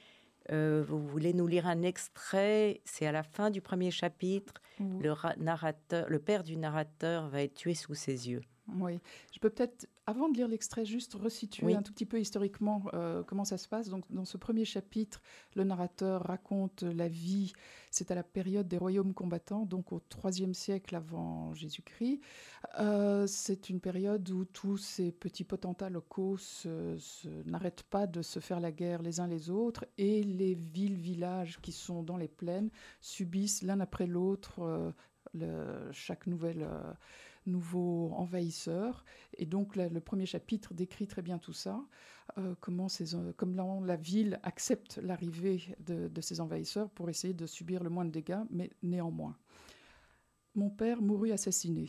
Euh, 0.50 0.82
vous 0.86 0.98
voulez 1.06 1.32
nous 1.34 1.46
lire 1.46 1.66
un 1.66 1.82
extrait? 1.82 2.80
C'est 2.84 3.06
à 3.06 3.12
la 3.12 3.22
fin 3.22 3.50
du 3.50 3.60
premier 3.60 3.90
chapitre. 3.90 4.54
Le, 4.80 5.12
ra- 5.12 5.36
narrateur, 5.38 6.08
le 6.08 6.18
père 6.18 6.42
du 6.42 6.56
narrateur 6.56 7.28
va 7.28 7.42
être 7.42 7.54
tué 7.54 7.74
sous 7.74 7.94
ses 7.94 8.28
yeux. 8.30 8.40
Oui, 8.78 8.98
je 9.32 9.38
peux 9.40 9.50
peut-être, 9.50 9.86
avant 10.06 10.28
de 10.28 10.36
lire 10.36 10.48
l'extrait, 10.48 10.84
juste 10.84 11.14
resituer 11.14 11.66
Oui. 11.66 11.74
un 11.74 11.82
tout 11.82 11.92
petit 11.92 12.06
peu 12.06 12.18
historiquement 12.20 12.82
euh, 12.94 13.22
comment 13.24 13.44
ça 13.44 13.58
se 13.58 13.68
passe. 13.68 13.88
Donc, 13.88 14.04
dans 14.10 14.24
ce 14.24 14.36
premier 14.38 14.64
chapitre, 14.64 15.20
le 15.54 15.64
narrateur 15.64 16.22
raconte 16.22 16.82
la 16.82 17.06
vie, 17.08 17.52
c'est 17.92 18.10
à 18.10 18.14
la 18.14 18.22
période 18.22 18.66
des 18.66 18.78
royaumes 18.78 19.14
combattants, 19.14 19.66
donc 19.66 19.92
au 19.92 20.02
IIIe 20.24 20.54
siècle 20.54 20.96
avant 20.96 21.54
Jésus-Christ. 21.54 22.20
Euh, 22.80 23.26
c'est 23.26 23.68
une 23.70 23.80
période 23.80 24.28
où 24.30 24.44
tous 24.44 24.78
ces 24.78 25.12
petits 25.12 25.44
potentats 25.44 25.90
locaux 25.90 26.38
n'arrêtent 27.46 27.84
pas 27.84 28.06
de 28.06 28.22
se 28.22 28.40
faire 28.40 28.60
la 28.60 28.72
guerre 28.72 29.02
les 29.02 29.20
uns 29.20 29.26
les 29.26 29.50
autres 29.50 29.84
et 29.98 30.22
les 30.22 30.54
villes, 30.54 30.96
villages 30.96 31.60
qui 31.60 31.72
sont 31.72 32.02
dans 32.02 32.16
les 32.16 32.28
plaines 32.28 32.70
subissent 33.00 33.62
l'un 33.62 33.80
après 33.80 34.06
l'autre 34.06 34.60
euh, 35.40 35.92
chaque 35.92 36.26
nouvelle... 36.26 36.62
euh, 36.62 36.92
nouveau 37.46 38.12
envahisseur. 38.14 39.04
Et 39.36 39.46
donc 39.46 39.76
le 39.76 40.00
premier 40.00 40.26
chapitre 40.26 40.74
décrit 40.74 41.06
très 41.06 41.22
bien 41.22 41.38
tout 41.38 41.52
ça, 41.52 41.84
euh, 42.38 42.54
comment 42.60 42.88
ces, 42.88 43.14
euh, 43.14 43.32
la 43.84 43.96
ville 43.96 44.40
accepte 44.42 44.98
l'arrivée 45.02 45.74
de, 45.80 46.08
de 46.08 46.20
ces 46.20 46.40
envahisseurs 46.40 46.90
pour 46.90 47.10
essayer 47.10 47.34
de 47.34 47.46
subir 47.46 47.82
le 47.82 47.90
moins 47.90 48.04
de 48.04 48.10
dégâts, 48.10 48.42
mais 48.50 48.70
néanmoins. 48.82 49.36
Mon 50.54 50.70
père 50.70 51.00
mourut 51.00 51.32
assassiné. 51.32 51.88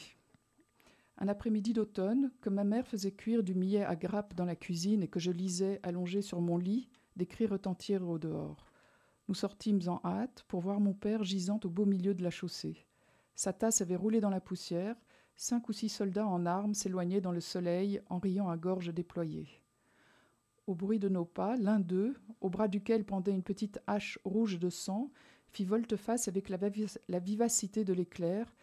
Un 1.18 1.28
après-midi 1.28 1.74
d'automne, 1.74 2.32
que 2.42 2.50
ma 2.50 2.64
mère 2.64 2.88
faisait 2.88 3.12
cuire 3.12 3.44
du 3.44 3.54
millet 3.54 3.84
à 3.84 3.96
grappes 3.96 4.34
dans 4.34 4.46
la 4.46 4.56
cuisine 4.56 5.04
et 5.04 5.08
que 5.08 5.20
je 5.20 5.32
lisais 5.32 5.80
allongé 5.84 6.22
sur 6.22 6.42
mon 6.42 6.58
lit, 6.58 6.90
des 7.16 7.28
cris 7.28 7.46
retentirent 7.46 8.08
au 8.08 8.18
dehors. 8.18 8.66
Nous 9.28 9.36
sortîmes 9.36 9.82
en 9.88 10.02
hâte 10.04 10.44
pour 10.48 10.60
voir 10.60 10.80
mon 10.80 10.94
père 10.94 11.24
gisant 11.24 11.60
au 11.64 11.70
beau 11.70 11.86
milieu 11.86 12.14
de 12.14 12.24
la 12.24 12.32
chaussée. 12.32 12.86
Sa 13.36 13.54
tasse 13.54 13.82
avait 13.82 13.96
roulé 13.96 14.22
dans 14.22 14.30
la 14.30 14.42
poussière, 14.42 14.96
cinq 15.36 15.70
ou 15.70 15.74
six 15.74 15.90
soldats 15.90 16.28
en 16.28 16.46
armes 16.46 16.74
s'éloignaient 16.74 17.22
dans 17.22 17.32
le 17.32 17.42
soleil 17.42 18.02
en 18.10 18.20
riant 18.20 18.50
à 18.50 18.58
gorge 18.58 18.94
déployée. 18.94 19.48
Au 20.66 20.76
bruit 20.76 21.00
de 21.00 21.10
nos 21.10 21.26
pas, 21.26 21.58
l'un 21.58 21.80
d'eux, 21.80 22.16
au 22.40 22.50
bras 22.50 22.68
duquel 22.70 23.04
pendait 23.04 23.34
une 23.34 23.44
petite 23.44 23.80
hache 23.86 24.18
rouge 24.24 24.60
de 24.60 24.70
sang, 24.70 25.12
fit 25.50 25.66
volte-face 25.66 26.28
avec 26.28 26.50
la, 26.50 27.20
vivacité 27.20 27.84
de 27.84 27.94
l'éclair, 27.94 28.54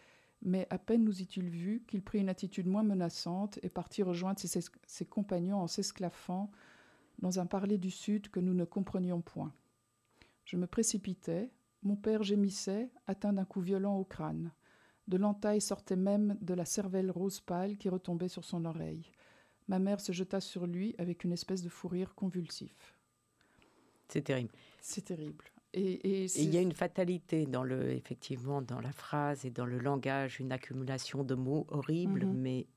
mais 0.41 0.65
à 0.71 0.79
peine 0.79 1.03
nous 1.03 1.21
eut-il 1.21 1.47
vus 1.49 1.83
qu'il 1.87 2.01
prit 2.01 2.19
une 2.19 2.29
attitude 2.29 2.67
moins 2.67 2.83
menaçante 2.83 3.59
et 3.61 3.69
partit 3.69 4.01
rejoindre 4.01 4.39
ses, 4.39 4.61
ses- 4.87 5.05
compagnons 5.05 5.61
en 5.61 5.67
s'esclaffant 5.67 6.49
dans 7.19 7.39
un 7.39 7.45
parler 7.45 7.77
du 7.77 7.91
Sud 7.91 8.29
que 8.29 8.39
nous 8.39 8.55
ne 8.55 8.65
comprenions 8.65 9.21
point. 9.21 9.53
Je 10.45 10.57
me 10.57 10.65
précipitai, 10.65 11.51
mon 11.83 11.95
père 11.95 12.23
gémissait, 12.23 12.89
atteint 13.05 13.33
d'un 13.33 13.45
coup 13.45 13.61
violent 13.61 13.97
au 13.97 14.03
crâne. 14.03 14.51
De 15.07 15.17
l'entaille 15.17 15.61
sortait 15.61 15.95
même 15.95 16.37
de 16.41 16.53
la 16.53 16.65
cervelle 16.65 17.11
rose 17.11 17.39
pâle 17.41 17.77
qui 17.77 17.89
retombait 17.89 18.29
sur 18.29 18.45
son 18.45 18.65
oreille. 18.65 19.11
Ma 19.67 19.79
mère 19.79 19.99
se 19.99 20.11
jeta 20.11 20.39
sur 20.39 20.67
lui 20.67 20.95
avec 20.97 21.23
une 21.23 21.31
espèce 21.31 21.63
de 21.63 21.69
fou 21.69 21.87
rire 21.87 22.13
convulsif. 22.15 22.95
C'est 24.09 24.23
terrible. 24.23 24.53
C'est 24.81 25.05
terrible. 25.05 25.45
Et, 25.73 26.25
il 26.25 26.53
y 26.53 26.57
a 26.57 26.61
une 26.61 26.73
fatalité 26.73 27.45
dans 27.45 27.63
le, 27.63 27.91
effectivement, 27.91 28.61
dans 28.61 28.81
la 28.81 28.91
phrase 28.91 29.45
et 29.45 29.51
dans 29.51 29.65
le 29.65 29.79
langage, 29.79 30.41
une 30.41 30.51
accumulation 30.51 31.23
de 31.23 31.33
mots 31.33 31.65
horribles, 31.69 32.25
Mhm. 32.25 32.33
mais 32.37 32.67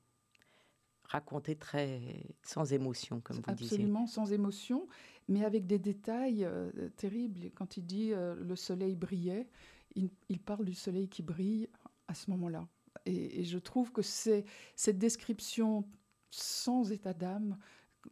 racontés 1.03 1.55
très 1.57 2.01
sans 2.43 2.71
émotion, 2.71 3.19
comme 3.19 3.37
vous 3.37 3.53
disiez. 3.53 3.65
absolument 3.75 4.07
sans 4.07 4.31
émotion, 4.31 4.87
mais 5.27 5.43
avec 5.43 5.67
des 5.67 5.77
détails 5.77 6.45
euh, 6.45 6.71
terribles. 6.95 7.51
Quand 7.53 7.75
il 7.77 7.85
dit 7.85 8.13
euh, 8.13 8.33
le 8.35 8.55
soleil 8.55 8.95
brillait, 8.95 9.47
il, 9.95 10.09
il 10.29 10.39
parle 10.39 10.65
du 10.65 10.73
soleil 10.73 11.09
qui 11.09 11.21
brille 11.21 11.67
à 12.07 12.13
ce 12.13 12.29
moment-là. 12.31 12.67
Et, 13.05 13.41
et 13.41 13.43
je 13.43 13.57
trouve 13.59 13.91
que 13.91 14.01
c'est 14.01 14.45
cette 14.75 14.97
description 14.97 15.85
sans 16.31 16.91
état 16.91 17.13
d'âme, 17.13 17.57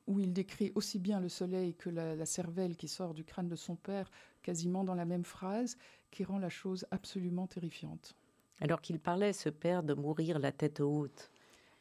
où 0.08 0.20
il 0.20 0.34
décrit 0.34 0.72
aussi 0.76 0.98
bien 0.98 1.20
le 1.20 1.30
soleil 1.30 1.76
que 1.76 1.90
la, 1.90 2.16
la 2.16 2.26
cervelle 2.26 2.76
qui 2.76 2.88
sort 2.88 3.14
du 3.14 3.24
crâne 3.24 3.48
de 3.48 3.56
son 3.56 3.76
père, 3.76 4.10
quasiment 4.42 4.84
dans 4.84 4.96
la 4.96 5.06
même 5.06 5.24
phrase, 5.26 5.78
qui 6.10 6.24
rend 6.24 6.40
la 6.40 6.50
chose 6.50 6.86
absolument 6.92 7.48
terrifiante. 7.48 8.16
Alors 8.60 8.82
qu'il 8.82 9.00
parlait, 9.00 9.34
ce 9.34 9.50
père, 9.50 9.84
de 9.84 9.94
mourir 9.94 10.40
la 10.40 10.52
tête 10.52 10.80
haute. 10.80 11.32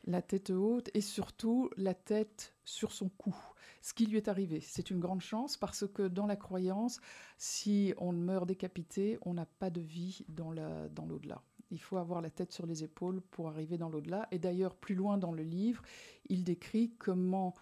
la 0.05 0.23
tête 0.23 0.51
haute 0.51 0.91
et 0.95 1.01
surtout 1.01 1.71
la 1.77 1.95
tête 1.95 2.55
sur 2.65 2.93
son 2.93 3.09
cou. 3.09 3.35
Ce 3.83 3.95
qui 3.95 4.07
lui 4.07 4.17
est 4.17 4.29
arrivé, 4.29 4.61
c'est 4.61 4.91
une 4.91 5.01
grande 5.01 5.21
chance 5.21 5.57
parce 5.57 5.87
que 5.87 6.07
dans 6.09 6.27
la 6.27 6.37
croyance, 6.37 7.01
si 7.37 7.95
on 7.99 8.13
meurt 8.13 8.47
décapité, 8.47 9.19
on 9.23 9.35
n'a 9.35 9.47
pas 9.47 9.71
de 9.71 9.81
vie 9.81 10.25
dans 10.29 10.51
l'au-delà. 10.53 11.43
Il 11.73 11.81
faut 11.81 11.97
avoir 11.97 12.21
la 12.21 12.31
tête 12.31 12.53
sur 12.53 12.67
les 12.67 12.85
épaules 12.85 13.21
pour 13.21 13.49
arriver 13.49 13.79
dans 13.79 13.89
l'au-delà. 13.89 14.29
Et 14.31 14.39
d'ailleurs, 14.39 14.77
plus 14.77 14.95
loin 14.95 15.19
dans 15.19 15.33
le 15.33 15.43
livre, 15.43 15.83
il 16.29 16.45
décrit 16.45 16.95
comment 16.99 17.55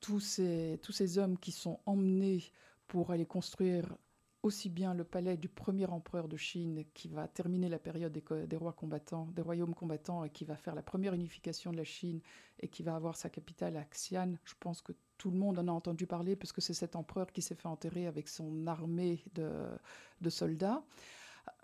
tous 0.00 0.20
ces, 0.20 0.78
tous 0.82 0.92
ces 0.92 1.18
hommes 1.18 1.38
qui 1.38 1.52
sont 1.52 1.80
emmenés 1.86 2.44
pour 2.86 3.10
aller 3.10 3.26
construire 3.26 3.96
aussi 4.42 4.70
bien 4.70 4.94
le 4.94 5.04
palais 5.04 5.36
du 5.36 5.48
premier 5.48 5.86
empereur 5.86 6.28
de 6.28 6.36
Chine 6.36 6.84
qui 6.94 7.08
va 7.08 7.26
terminer 7.28 7.68
la 7.68 7.78
période 7.78 8.12
des, 8.12 8.56
rois 8.56 8.72
combattants, 8.72 9.28
des 9.34 9.42
royaumes 9.42 9.74
combattants 9.74 10.24
et 10.24 10.30
qui 10.30 10.44
va 10.44 10.56
faire 10.56 10.74
la 10.74 10.82
première 10.82 11.14
unification 11.14 11.72
de 11.72 11.76
la 11.76 11.84
Chine 11.84 12.20
et 12.60 12.68
qui 12.68 12.82
va 12.82 12.94
avoir 12.94 13.16
sa 13.16 13.28
capitale 13.28 13.76
à 13.76 13.84
Xi'an. 13.84 14.34
Je 14.44 14.54
pense 14.60 14.82
que 14.82 14.92
tout 15.18 15.30
le 15.30 15.38
monde 15.38 15.58
en 15.58 15.66
a 15.66 15.72
entendu 15.72 16.06
parler 16.06 16.36
parce 16.36 16.52
que 16.52 16.60
c'est 16.60 16.74
cet 16.74 16.94
empereur 16.94 17.32
qui 17.32 17.42
s'est 17.42 17.54
fait 17.54 17.66
enterrer 17.66 18.06
avec 18.06 18.28
son 18.28 18.66
armée 18.66 19.24
de, 19.34 19.50
de 20.20 20.30
soldats. 20.30 20.84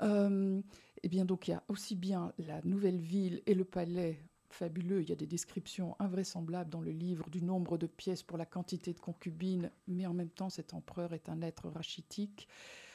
Euh, 0.02 0.60
et 1.02 1.08
bien 1.08 1.24
donc 1.24 1.48
il 1.48 1.52
y 1.52 1.54
a 1.54 1.62
aussi 1.68 1.96
bien 1.96 2.32
la 2.38 2.60
nouvelle 2.62 2.98
ville 2.98 3.42
et 3.46 3.54
le 3.54 3.64
palais 3.64 4.18
fabuleux. 4.50 5.02
Il 5.02 5.08
y 5.08 5.12
a 5.12 5.16
des 5.16 5.26
descriptions 5.26 5.96
invraisemblables 5.98 6.70
dans 6.70 6.80
le 6.80 6.90
livre 6.92 7.28
du 7.30 7.42
nombre 7.42 7.78
de 7.78 7.86
pièces 7.86 8.22
pour 8.22 8.38
la 8.38 8.46
quantité 8.46 8.92
de 8.92 9.00
concubines, 9.00 9.70
mais 9.88 10.06
en 10.06 10.14
même 10.14 10.30
temps 10.30 10.50
cet 10.50 10.74
empereur 10.74 11.12
est 11.14 11.28
un 11.28 11.40
être 11.42 11.68
rachitique. 11.70 12.48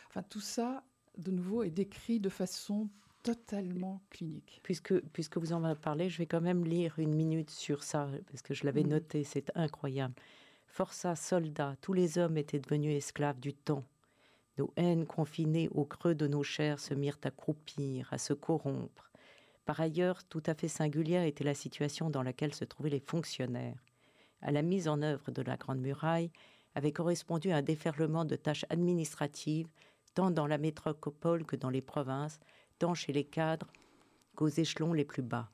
Enfin 0.09 0.23
tout 0.23 0.39
ça, 0.39 0.83
de 1.17 1.31
nouveau, 1.31 1.63
est 1.63 1.71
décrit 1.71 2.19
de 2.19 2.29
façon 2.29 2.89
totalement 3.23 4.01
clinique. 4.09 4.61
Puisque, 4.63 4.99
puisque 5.09 5.37
vous 5.37 5.51
en 5.51 5.63
avez 5.63 5.79
parlé, 5.79 6.09
je 6.09 6.17
vais 6.19 6.27
quand 6.27 6.41
même 6.41 6.63
lire 6.63 6.97
une 6.99 7.13
minute 7.15 7.49
sur 7.49 7.83
ça, 7.83 8.07
parce 8.27 8.41
que 8.41 8.53
je 8.53 8.65
l'avais 8.65 8.83
Mhm. 8.83 8.89
noté, 8.89 9.23
c'est 9.23 9.51
incroyable. 9.55 10.13
Forçats, 10.67 11.15
soldats, 11.15 11.75
tous 11.81 11.93
les 11.93 12.17
hommes 12.17 12.37
étaient 12.37 12.59
devenus 12.59 12.95
esclaves 12.95 13.39
du 13.39 13.53
temps. 13.53 13.83
Nos 14.57 14.73
haines 14.75 15.05
confinées 15.05 15.69
au 15.69 15.85
creux 15.85 16.15
de 16.15 16.27
nos 16.27 16.43
chairs 16.43 16.79
se 16.79 16.93
mirent 16.93 17.19
à 17.23 17.31
croupir, 17.31 18.11
à 18.11 18.17
se 18.17 18.33
corrompre. 18.33 19.11
Par 19.65 19.79
ailleurs, 19.79 20.23
tout 20.23 20.41
à 20.45 20.55
fait 20.55 20.67
singulière 20.67 21.23
était 21.23 21.43
la 21.43 21.53
situation 21.53 22.09
dans 22.09 22.23
laquelle 22.23 22.55
se 22.55 22.65
trouvaient 22.65 22.89
les 22.89 22.99
fonctionnaires. 22.99 23.83
À 24.41 24.51
la 24.51 24.61
mise 24.61 24.87
en 24.87 25.01
œuvre 25.01 25.29
de 25.31 25.41
la 25.41 25.57
Grande 25.57 25.81
Muraille 25.81 26.31
avait 26.73 26.91
correspondu 26.91 27.51
un 27.51 27.61
déferlement 27.61 28.25
de 28.25 28.35
tâches 28.35 28.65
administratives 28.69 29.67
tant 30.13 30.31
dans 30.31 30.47
la 30.47 30.57
métropole 30.57 31.45
que 31.45 31.55
dans 31.55 31.69
les 31.69 31.81
provinces, 31.81 32.39
tant 32.79 32.95
chez 32.95 33.13
les 33.13 33.23
cadres 33.23 33.71
qu'aux 34.35 34.47
échelons 34.47 34.93
les 34.93 35.05
plus 35.05 35.21
bas. 35.21 35.49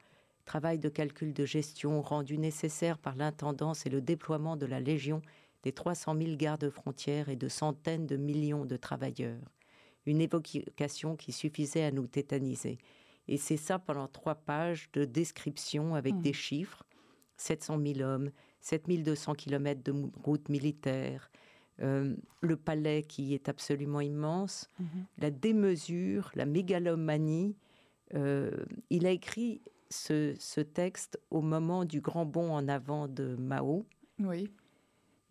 Travail 0.46 0.80
de 0.80 0.90
calcul 0.90 1.34
de 1.34 1.46
gestion 1.46 2.02
rendu 2.02 2.38
nécessaire 2.38 2.98
par 2.98 3.16
l'intendance 3.16 3.86
et 3.86 3.90
le 3.90 4.00
déploiement 4.00 4.56
de 4.56 4.66
la 4.66 4.80
Légion 4.80 5.22
des 5.64 5.72
300 5.72 6.16
000 6.18 6.36
gardes 6.36 6.70
frontières 6.70 7.30
et 7.30 7.36
de 7.36 7.48
centaines 7.48 8.06
de 8.06 8.18
millions 8.18 8.66
de 8.66 8.76
travailleurs. 8.78 9.42
Une 10.06 10.22
évocation 10.22 11.16
qui 11.16 11.32
suffisait 11.32 11.84
à 11.84 11.92
nous 11.92 12.08
tétaniser. 12.08 12.78
Et 13.28 13.38
c'est 13.38 13.58
ça 13.58 13.80
pendant 13.80 14.08
trois 14.08 14.36
pages 14.36 14.90
de 14.92 15.06
description 15.06 15.96
avec 15.96 16.14
mmh. 16.16 16.22
des 16.22 16.34
chiffres. 16.34 16.84
700 17.38 17.80
000 17.96 18.00
hommes, 18.02 18.32
7200 18.62 19.34
km 19.34 19.82
de 19.84 19.94
routes 20.24 20.50
militaires, 20.50 21.32
euh, 21.82 22.16
le 22.42 22.56
palais 22.56 23.04
qui 23.04 23.34
est 23.34 23.50
absolument 23.50 24.02
immense, 24.02 24.70
mmh. 24.80 24.86
la 25.18 25.32
démesure, 25.32 26.32
la 26.36 26.46
mégalomanie. 26.46 27.56
Euh, 28.14 28.52
il 28.92 29.08
a 29.08 29.10
écrit 29.10 29.62
ce, 29.90 30.36
ce, 30.38 30.62
texte 30.62 31.20
au 31.32 31.42
moment 31.42 31.86
du 31.86 32.02
grand 32.02 32.26
bond 32.26 32.52
en 32.54 32.68
avant 32.68 33.08
de 33.08 33.36
Mao. 33.36 33.86
Oui. 34.20 34.50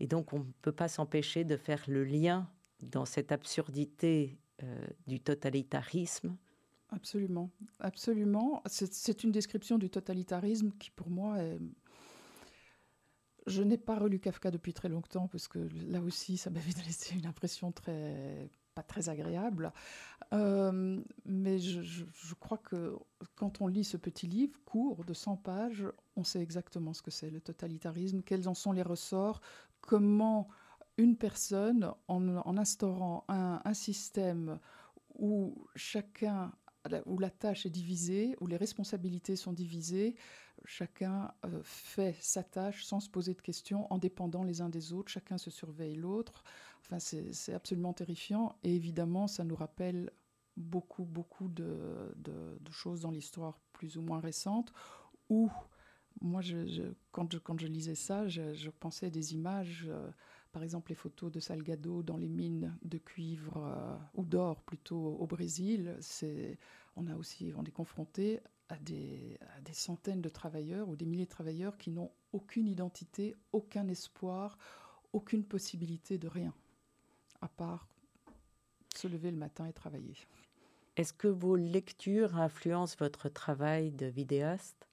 Et 0.03 0.09
donc, 0.09 0.33
on 0.33 0.41
ne 0.41 0.53
peut 0.63 0.73
pas 0.73 0.89
s'empêcher 0.89 1.45
de 1.45 1.57
faire 1.57 1.85
le 1.87 2.03
lien 2.03 2.51
dans 2.83 3.05
cette 3.05 3.31
absurdité 3.31 4.37
euh, 4.65 4.87
du 5.07 5.21
totalitarisme. 5.21 6.37
Absolument, 6.91 7.51
absolument. 7.79 8.65
C'est 8.67 9.23
une 9.23 9.31
description 9.31 9.79
du 9.79 9.89
totalitarisme 9.91 10.73
qui, 10.73 10.91
pour 10.91 11.09
moi, 11.09 11.39
est... 11.39 11.59
Je 13.47 13.63
n'ai 13.63 13.79
pas 13.79 13.97
relu 13.97 14.19
Kafka 14.19 14.51
depuis 14.51 14.73
très 14.73 14.89
longtemps 14.89 15.29
parce 15.29 15.47
que 15.47 15.69
là 15.91 16.01
aussi, 16.01 16.37
ça 16.37 16.51
m'avait 16.51 16.73
laissé 16.87 17.15
une 17.15 17.27
impression 17.27 17.71
très 17.71 18.51
pas 18.75 18.83
très 18.83 19.09
agréable. 19.09 19.73
Euh, 20.33 21.01
mais 21.27 21.59
je, 21.59 21.83
je, 21.83 22.35
crois 22.35 22.57
que 22.57 22.97
quand 23.35 23.61
on 23.61 23.67
lit 23.67 23.85
ce 23.85 23.99
petit 23.99 24.27
livre 24.27 24.59
court 24.65 25.05
de 25.05 25.13
100 25.13 25.37
pages, 25.37 25.85
on 26.17 26.25
sait 26.25 26.41
exactement 26.41 26.95
ce 26.95 27.03
que 27.03 27.11
c'est 27.11 27.29
le 27.29 27.41
totalitarisme, 27.41 28.23
quels 28.23 28.49
en 28.49 28.55
sont 28.55 28.73
les 28.73 28.83
ressorts, 28.83 29.43
comment 29.83 30.49
une 30.97 31.17
personne, 31.17 31.93
en, 32.09 32.57
instaurant 32.57 33.25
un, 33.29 33.75
système 33.75 34.59
où 35.15 35.67
chacun, 35.77 36.53
où 37.07 37.19
la 37.19 37.31
tâche 37.31 37.67
est 37.67 37.71
divisée, 37.71 38.37
où 38.41 38.47
les 38.47 38.57
responsabilités 38.57 39.37
sont 39.37 39.53
divisées, 39.53 40.15
chacun 40.65 41.33
euh, 41.45 41.61
fait 41.65 42.17
sa 42.21 42.43
tâche 42.43 42.85
sans 42.85 43.01
se 43.01 43.11
poser 43.11 43.35
de 43.35 43.41
questions, 43.41 43.93
en 43.93 43.99
dépendant 43.99 44.45
les 44.45 44.61
uns 44.61 44.69
des 44.69 44.93
autres, 44.93 45.11
chacun 45.11 45.39
se 45.39 45.51
surveille 45.51 45.97
l'autre. 45.97 46.45
Enfin, 46.83 46.99
c'est 46.99 47.55
absolument 47.55 47.93
terrifiant. 47.93 48.57
Et 48.63 48.75
évidemment, 48.75 49.27
ça 49.29 49.45
nous 49.45 49.57
rappelle 49.57 50.11
beaucoup, 50.57 51.05
beaucoup 51.05 51.49
de, 51.49 52.15
choses 52.71 53.03
dans 53.03 53.11
l'histoire 53.11 53.61
plus 53.73 53.97
ou 53.97 54.03
moins 54.03 54.21
récente, 54.21 54.73
où 55.29 55.51
moi, 56.23 56.41
quand, 57.11 57.29
je, 57.61 57.67
lisais 57.67 57.95
ça, 57.95 58.29
je, 58.29 58.71
pensais 58.71 59.11
des 59.11 59.35
images, 59.35 59.87
euh, 59.89 60.11
par 60.53 60.63
exemple 60.63 60.91
les 60.91 60.95
photos 60.95 61.33
de 61.33 61.41
Salgado 61.41 62.03
dans 62.03 62.17
les 62.17 62.29
mines 62.29 62.77
de 62.83 62.99
cuivre 62.99 63.57
euh, 63.57 63.97
ou 64.15 64.25
d'or 64.25 64.63
plutôt 64.63 65.17
au 65.19 65.27
Brésil. 65.27 65.99
on 66.97 67.07
a 67.09 67.17
aussi, 67.17 67.53
on 67.57 67.65
est 67.65 67.73
confronté 67.73 68.41
à 68.69 68.79
des, 68.79 69.39
centaines 69.73 70.23
de 70.23 70.29
travailleurs 70.29 70.89
ou 70.89 70.97
des 70.97 71.07
milliers 71.07 71.25
de 71.25 71.31
travailleurs 71.31 71.77
qui 71.77 71.91
n'ont 71.91 72.11
aucune 72.33 72.69
identité, 72.69 73.35
aucun 73.53 73.89
espoir, 73.89 74.59
aucune 75.13 75.45
possibilité 75.45 76.19
de 76.19 76.29
rien, 76.29 76.55
à 77.41 77.49
part 77.49 77.89
se 78.95 79.09
lever 79.09 79.31
le 79.31 79.39
matin 79.39 79.67
et 79.67 79.73
travailler. 79.73 80.17
Est-ce 80.97 81.13
que 81.13 81.29
vos 81.29 81.57
lectures 81.57 82.37
influencent 82.37 82.97
votre 82.99 83.29
travail 83.29 83.91
de 83.91 84.07
vidéaste? 84.07 84.92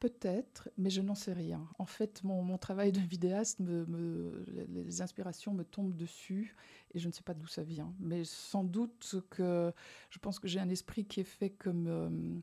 Peut-être, 0.00 0.70
mais 0.78 0.88
je 0.88 1.02
n'en 1.02 1.14
sais 1.14 1.34
rien. 1.34 1.68
En 1.78 1.84
fait, 1.84 2.24
mon, 2.24 2.56
travail 2.56 2.90
de 2.90 3.00
vidéaste, 3.00 3.60
les 3.60 5.02
inspirations 5.02 5.52
me 5.52 5.62
tombent 5.62 5.94
dessus 5.94 6.56
et 6.94 6.98
je 6.98 7.06
ne 7.06 7.12
sais 7.12 7.22
pas 7.22 7.34
d'où 7.34 7.46
ça 7.46 7.62
vient. 7.62 7.92
Mais 8.00 8.24
sans 8.24 8.64
doute 8.64 9.16
que 9.28 9.72
je 10.08 10.18
pense 10.18 10.38
que 10.38 10.48
j'ai 10.48 10.58
un 10.58 10.70
esprit 10.70 11.04
qui 11.04 11.20
est 11.20 11.24
fait 11.24 11.50
comme... 11.50 11.86
Euh, 11.86 12.40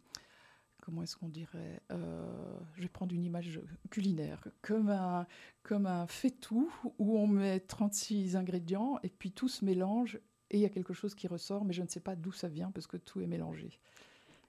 comment 0.81 1.01
est-ce 1.01 1.17
qu'on 1.17 1.29
dirait 1.29 1.81
euh, 1.91 2.59
Je 2.75 2.83
vais 2.83 2.87
prendre 2.87 3.13
une 3.13 3.25
image 3.25 3.59
culinaire, 3.89 4.47
comme 4.61 4.89
un, 4.89 5.25
comme 5.63 5.87
un 5.87 6.05
fait-tout 6.05 6.71
où 6.99 7.17
on 7.17 7.25
met 7.25 7.59
36 7.59 8.35
ingrédients 8.35 8.99
et 9.01 9.09
puis 9.09 9.31
tout 9.31 9.49
se 9.49 9.65
mélange 9.65 10.21
et 10.49 10.57
il 10.57 10.61
y 10.61 10.65
a 10.65 10.69
quelque 10.69 10.93
chose 10.93 11.15
qui 11.15 11.27
ressort, 11.27 11.65
mais 11.65 11.73
je 11.73 11.81
ne 11.81 11.87
sais 11.87 11.99
pas 11.99 12.15
d'où 12.15 12.31
ça 12.31 12.47
vient 12.47 12.71
parce 12.71 12.87
que 12.87 12.97
tout 12.97 13.19
est 13.19 13.27
mélangé. 13.27 13.79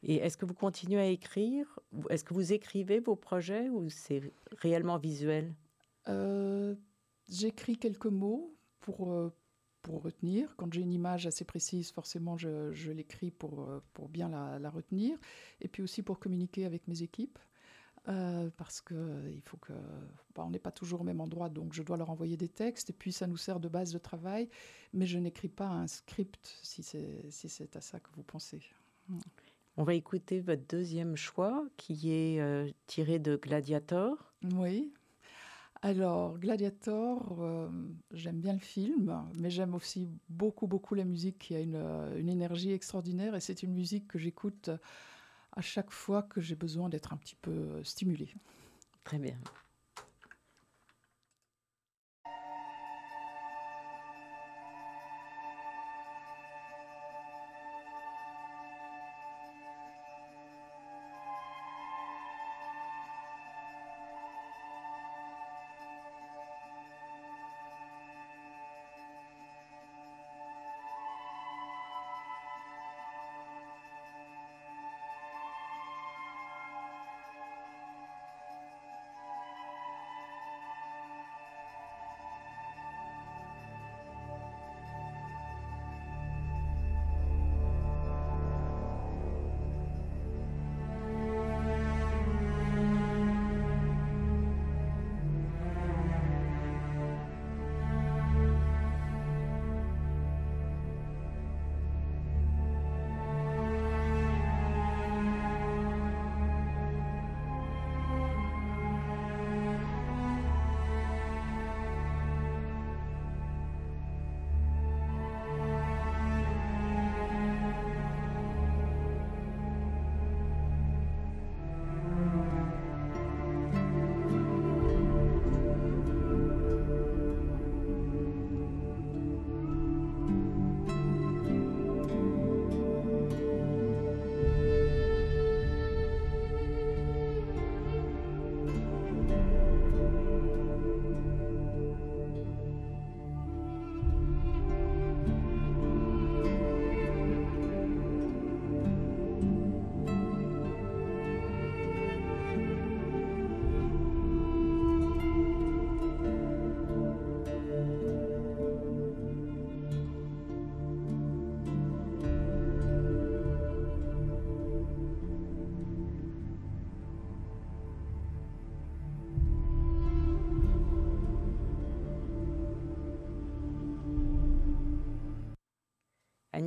Et 0.03 0.17
est-ce 0.17 0.37
que 0.37 0.45
vous 0.45 0.55
continuez 0.55 1.01
à 1.01 1.07
écrire? 1.07 1.79
Est-ce 2.09 2.25
que 2.25 2.35
vous 2.35 2.53
écrivez 2.53 3.01
vos 3.01 3.17
projets 3.17 3.69
ou 3.69 3.91
c'est 3.91 4.33
réellement 4.53 4.99
visuel? 4.99 5.55
Euh, 6.09 6.75
J'écris 7.29 7.77
quelques 7.77 8.07
mots 8.07 8.57
pour, 8.81 9.13
euh, 9.13 9.35
pour 9.83 10.03
retenir. 10.03 10.55
Quand 10.57 10.73
j'ai 10.73 10.81
une 10.81 10.93
image 10.93 11.27
assez 11.27 11.45
précise, 11.45 11.91
forcément, 11.91 12.37
je, 12.39 12.91
l'écris 12.91 13.31
pour, 13.31 13.69
euh, 13.69 13.83
pour 13.93 14.09
bien 14.09 14.29
la, 14.29 14.71
retenir. 14.71 15.19
Et 15.61 15.69
puis 15.69 15.83
aussi 15.83 16.03
pour 16.03 16.19
communiquer 16.19 16.65
avec 16.65 16.87
mes 16.87 17.03
équipes. 17.03 17.39
parce 18.57 18.81
que 18.81 19.29
il 19.31 19.43
faut 19.43 19.59
que 19.59 19.75
bah, 20.35 20.47
n'est 20.49 20.59
pas 20.59 20.71
toujours 20.71 21.03
au 21.03 21.05
même 21.05 21.21
endroit, 21.21 21.51
donc 21.51 21.75
je 21.75 21.83
dois 21.83 21.99
leur 21.99 22.09
envoyer 22.09 22.39
des 22.39 22.49
textes 22.49 22.89
et 22.89 22.95
puis 22.95 23.13
ça 23.13 23.27
nous 23.27 23.37
sert 23.37 23.61
de 23.61 23.69
base 23.69 23.93
de 23.93 23.99
travail. 23.99 24.49
Mais 24.95 25.05
je 25.05 25.19
n'écris 25.19 25.51
pas 25.51 25.69
un 25.69 25.87
script 25.87 26.57
si 26.63 26.83
c'est 26.83 27.31
si 27.31 27.51
c'est 27.51 27.77
à 27.77 27.83
ça 27.83 28.01
que 28.01 28.09
vous 28.17 28.23
pensez. 28.23 28.63
On 29.81 29.85
va 29.85 29.95
écouter 29.95 30.41
votre 30.41 30.67
deuxième 30.69 31.15
choix 31.15 31.65
qui 31.77 32.13
est 32.13 32.41
euh, 32.41 32.69
tiré 32.89 33.21
de 33.21 33.37
Gladiator. 33.37 34.35
Oui. 34.57 34.93
Alors, 35.83 36.37
Gladiator, 36.37 37.45
euh, 37.45 37.69
j'aime 38.11 38.41
bien 38.41 38.55
le 38.55 38.59
film, 38.59 39.25
mais 39.37 39.51
j'aime 39.51 39.77
aussi 39.77 40.09
beaucoup, 40.29 40.67
beaucoup 40.67 40.97
la 40.97 41.05
musique 41.05 41.39
qui 41.39 41.55
a 41.55 41.61
une, 41.61 41.77
euh, 41.77 42.19
une 42.19 42.29
énergie 42.29 42.73
extraordinaire 42.73 43.37
et 43.37 43.41
c'est 43.41 43.63
une 43.63 43.73
musique 43.73 44.09
que 44.09 44.19
j'écoute 44.19 44.69
à 45.53 45.61
chaque 45.61 45.93
fois 45.93 46.25
que 46.25 46.41
j'ai 46.41 46.57
besoin 46.57 46.89
d'être 46.89 47.13
un 47.13 47.17
petit 47.17 47.37
peu 47.37 47.81
stimulée. 47.85 48.35
Très 49.05 49.21
bien. 49.21 49.39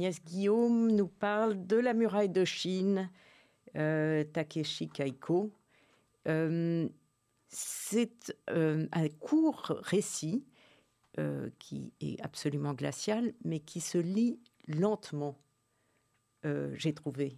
Agnès 0.01 0.23
Guillaume 0.23 0.89
nous 0.89 1.07
parle 1.07 1.67
de 1.67 1.75
la 1.75 1.93
muraille 1.93 2.27
de 2.27 2.43
Chine, 2.43 3.11
Takeshi 3.75 4.89
Kaiko. 4.89 5.51
c'est 6.25 8.35
un 8.47 9.09
court 9.19 9.79
récit 9.83 10.43
qui 11.59 11.93
est 12.01 12.19
absolument 12.23 12.73
glacial, 12.73 13.35
mais 13.45 13.59
qui 13.59 13.79
se 13.79 13.99
lit 13.99 14.39
lentement, 14.67 15.37
j'ai 16.43 16.95
trouvé. 16.95 17.37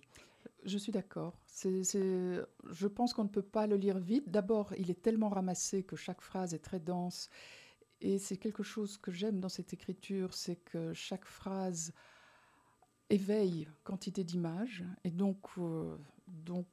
Je 0.63 0.77
suis 0.77 0.93
d'accord. 0.93 1.37
Je 1.65 2.87
pense 2.87 3.13
qu'on 3.13 3.25
ne 3.25 3.29
peut 3.29 3.41
pas 3.41 3.67
le 3.67 3.75
lire 3.75 3.99
vite. 3.99 4.31
D'abord, 4.31 4.73
il 4.77 4.89
est 4.89 5.01
tellement 5.01 5.27
ramassé 5.27 5.83
que 5.83 5.97
chaque 5.97 6.21
phrase 6.21 6.53
est 6.53 6.63
très 6.63 6.79
dense. 6.79 7.29
Et 7.99 8.19
c'est 8.19 8.37
quelque 8.37 8.63
chose 8.63 8.97
que 8.97 9.11
j'aime 9.11 9.41
dans 9.41 9.49
cette 9.49 9.73
écriture, 9.73 10.33
c'est 10.33 10.63
que 10.63 10.93
chaque 10.93 11.25
phrase 11.25 11.91
éveille 13.09 13.67
quantité 13.83 14.23
d'images. 14.23 14.83
Et 15.03 15.11
donc, 15.11 15.39
euh, 15.57 15.97
donc, 16.27 16.67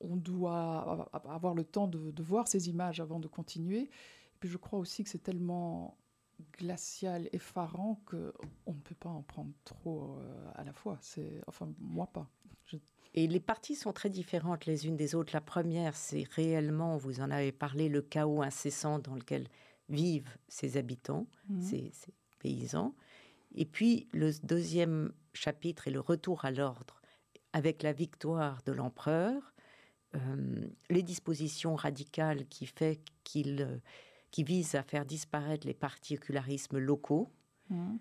on 0.00 0.16
doit 0.16 1.08
avoir 1.12 1.54
le 1.54 1.64
temps 1.64 1.86
de, 1.86 2.10
de, 2.10 2.22
voir 2.22 2.48
ces 2.48 2.68
images 2.68 3.00
avant 3.00 3.20
de 3.20 3.28
continuer. 3.28 3.82
Et 3.82 4.38
puis, 4.40 4.48
je 4.48 4.56
crois 4.56 4.78
aussi 4.78 5.04
que 5.04 5.10
c'est 5.10 5.22
tellement 5.22 5.96
glacial, 6.58 7.28
effarant, 7.32 8.00
qu'on 8.06 8.74
ne 8.74 8.80
peut 8.80 8.94
pas 8.94 9.08
en 9.08 9.22
prendre 9.22 9.52
trop 9.64 10.16
euh, 10.18 10.50
à 10.54 10.64
la 10.64 10.72
fois. 10.72 10.98
C'est, 11.00 11.40
enfin, 11.46 11.68
moi 11.78 12.06
pas. 12.06 12.28
Et 13.14 13.26
les 13.26 13.40
parties 13.40 13.74
sont 13.74 13.92
très 13.92 14.08
différentes 14.08 14.64
les 14.64 14.86
unes 14.86 14.96
des 14.96 15.14
autres. 15.14 15.32
La 15.34 15.42
première, 15.42 15.94
c'est 15.96 16.24
réellement, 16.30 16.96
vous 16.96 17.20
en 17.20 17.30
avez 17.30 17.52
parlé, 17.52 17.88
le 17.90 18.00
chaos 18.00 18.40
incessant 18.42 18.98
dans 18.98 19.14
lequel 19.14 19.48
vivent 19.90 20.38
ces 20.48 20.78
habitants, 20.78 21.26
mmh. 21.48 21.60
ces, 21.60 21.92
paysans. 22.38 22.94
Et 23.54 23.64
puis 23.64 24.08
le 24.12 24.30
deuxième 24.42 25.12
chapitre 25.34 25.88
est 25.88 25.92
le 25.92 26.00
retour 26.00 26.44
à 26.44 26.50
l'ordre, 26.50 27.00
avec 27.52 27.82
la 27.82 27.92
victoire 27.92 28.62
de 28.64 28.72
l'empereur, 28.72 29.54
euh, 30.14 30.66
les 30.90 31.02
dispositions 31.02 31.74
radicales 31.74 32.46
qui 32.48 32.66
fait 32.66 33.00
qu'il 33.24 33.62
euh, 33.62 33.78
qui 34.30 34.44
visent 34.44 34.74
à 34.74 34.82
faire 34.82 35.04
disparaître 35.04 35.66
les 35.66 35.74
particularismes 35.74 36.78
locaux. 36.78 37.30
Mmh. 37.68 37.96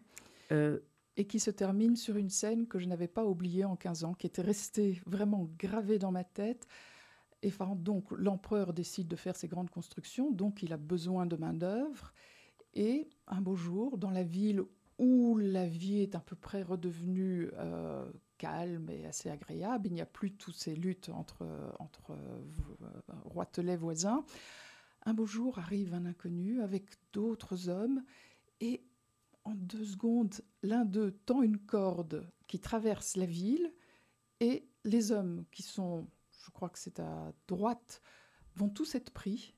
Euh, 0.51 0.79
et 1.17 1.25
qui 1.25 1.39
se 1.39 1.51
termine 1.51 1.97
sur 1.97 2.15
une 2.15 2.29
scène 2.29 2.67
que 2.67 2.79
je 2.79 2.87
n'avais 2.87 3.09
pas 3.09 3.25
oubliée 3.25 3.65
en 3.65 3.75
15 3.75 4.05
ans, 4.05 4.13
qui 4.13 4.27
était 4.27 4.41
restée 4.41 5.01
vraiment 5.05 5.49
gravée 5.57 5.99
dans 5.99 6.11
ma 6.11 6.23
tête. 6.23 6.67
Et 7.43 7.51
donc 7.75 8.11
l'empereur 8.11 8.71
décide 8.71 9.07
de 9.07 9.15
faire 9.15 9.35
ses 9.35 9.47
grandes 9.47 9.69
constructions, 9.69 10.31
donc 10.31 10.63
il 10.63 10.71
a 10.73 10.77
besoin 10.77 11.25
de 11.25 11.35
main-d'œuvre. 11.35 12.13
Et 12.73 13.09
un 13.27 13.41
beau 13.41 13.55
jour, 13.55 13.97
dans 13.97 14.09
la 14.09 14.23
ville 14.23 14.63
où 15.01 15.35
la 15.35 15.65
vie 15.65 16.01
est 16.01 16.13
à 16.13 16.19
peu 16.19 16.35
près 16.35 16.61
redevenue 16.61 17.49
euh, 17.55 18.07
calme 18.37 18.87
et 18.91 19.07
assez 19.07 19.31
agréable, 19.31 19.87
il 19.87 19.93
n'y 19.93 20.01
a 20.01 20.05
plus 20.05 20.31
toutes 20.31 20.55
ces 20.55 20.75
luttes 20.75 21.09
entre, 21.09 21.43
entre 21.79 22.11
euh, 22.11 23.01
roitelets 23.25 23.77
voisins, 23.77 24.23
un 25.03 25.15
beau 25.15 25.25
jour 25.25 25.57
arrive 25.57 25.95
un 25.95 26.05
inconnu 26.05 26.61
avec 26.61 26.85
d'autres 27.13 27.67
hommes 27.67 28.03
et 28.59 28.83
en 29.43 29.55
deux 29.55 29.85
secondes, 29.85 30.35
l'un 30.61 30.85
d'eux 30.85 31.17
tend 31.25 31.41
une 31.41 31.57
corde 31.57 32.31
qui 32.47 32.59
traverse 32.59 33.17
la 33.17 33.25
ville 33.25 33.73
et 34.39 34.69
les 34.83 35.11
hommes 35.11 35.45
qui 35.51 35.63
sont, 35.63 36.07
je 36.45 36.51
crois 36.51 36.69
que 36.69 36.77
c'est 36.77 36.99
à 36.99 37.33
droite, 37.47 38.03
vont 38.55 38.69
tous 38.69 38.93
être 38.93 39.09
pris 39.09 39.55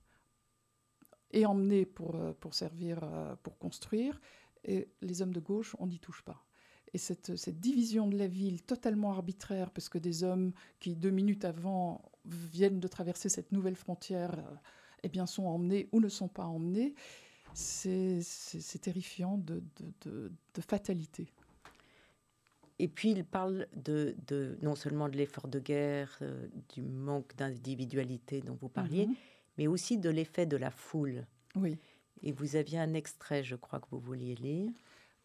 et 1.32 1.46
emmenés 1.46 1.86
pour, 1.86 2.16
euh, 2.16 2.32
pour 2.32 2.54
servir, 2.54 3.02
pour 3.44 3.58
construire. 3.58 4.22
Et 4.66 4.88
les 5.02 5.22
hommes 5.22 5.34
de 5.34 5.40
gauche, 5.40 5.76
on 5.80 5.88
n'y 5.88 6.00
touche 6.00 6.22
pas. 6.22 6.46
Et 6.94 6.98
cette, 6.98 7.36
cette, 7.36 7.60
division 7.60 8.08
de 8.08 8.18
la 8.18 8.28
ville 8.28 8.62
totalement 8.62 9.12
arbitraire, 9.12 9.72
parce 9.72 9.90
que 9.90 9.98
des 9.98 10.24
hommes 10.24 10.54
qui, 10.80 10.96
deux 10.96 11.10
minutes 11.10 11.44
avant, 11.44 12.02
viennent 12.26 12.80
de 12.80 12.88
traverser 12.88 13.30
cette 13.30 13.52
nouvelle 13.52 13.76
frontière, 13.76 14.38
euh, 14.38 14.56
eh 15.04 15.10
bien, 15.10 15.26
sont 15.26 15.46
emmenés 15.46 15.90
ou 15.92 16.00
ne 16.00 16.10
sont 16.10 16.28
pas 16.28 16.46
emmenés, 16.46 16.94
c'est 17.54 18.82
terrifiant 18.82 19.38
de, 19.38 19.62
fatalité. 20.60 21.28
Et 22.80 22.88
puis 22.88 23.12
il 23.12 23.24
parle 23.24 23.68
de, 23.76 24.16
non 24.62 24.76
seulement 24.76 25.08
de 25.08 25.16
l'effort 25.16 25.48
de 25.48 25.60
guerre, 25.60 26.18
euh, 26.22 26.48
du 26.74 26.82
manque 26.82 27.36
d'individualité 27.36 28.42
dont 28.42 28.58
vous 28.60 28.70
parliez, 28.70 29.08
mhm. 29.08 29.16
mais 29.58 29.68
aussi 29.68 29.98
de 29.98 30.10
l'effet 30.10 30.46
de 30.46 30.58
la 30.58 30.72
foule. 30.72 31.26
Oui. 31.56 31.78
Et 32.22 32.32
vous 32.32 32.56
aviez 32.56 32.80
un 32.80 32.94
extrait, 32.94 33.44
je 33.44 33.56
crois, 33.56 33.80
que 33.80 33.88
vous 33.92 34.00
vouliez 34.00 34.36
lire. 34.36 34.72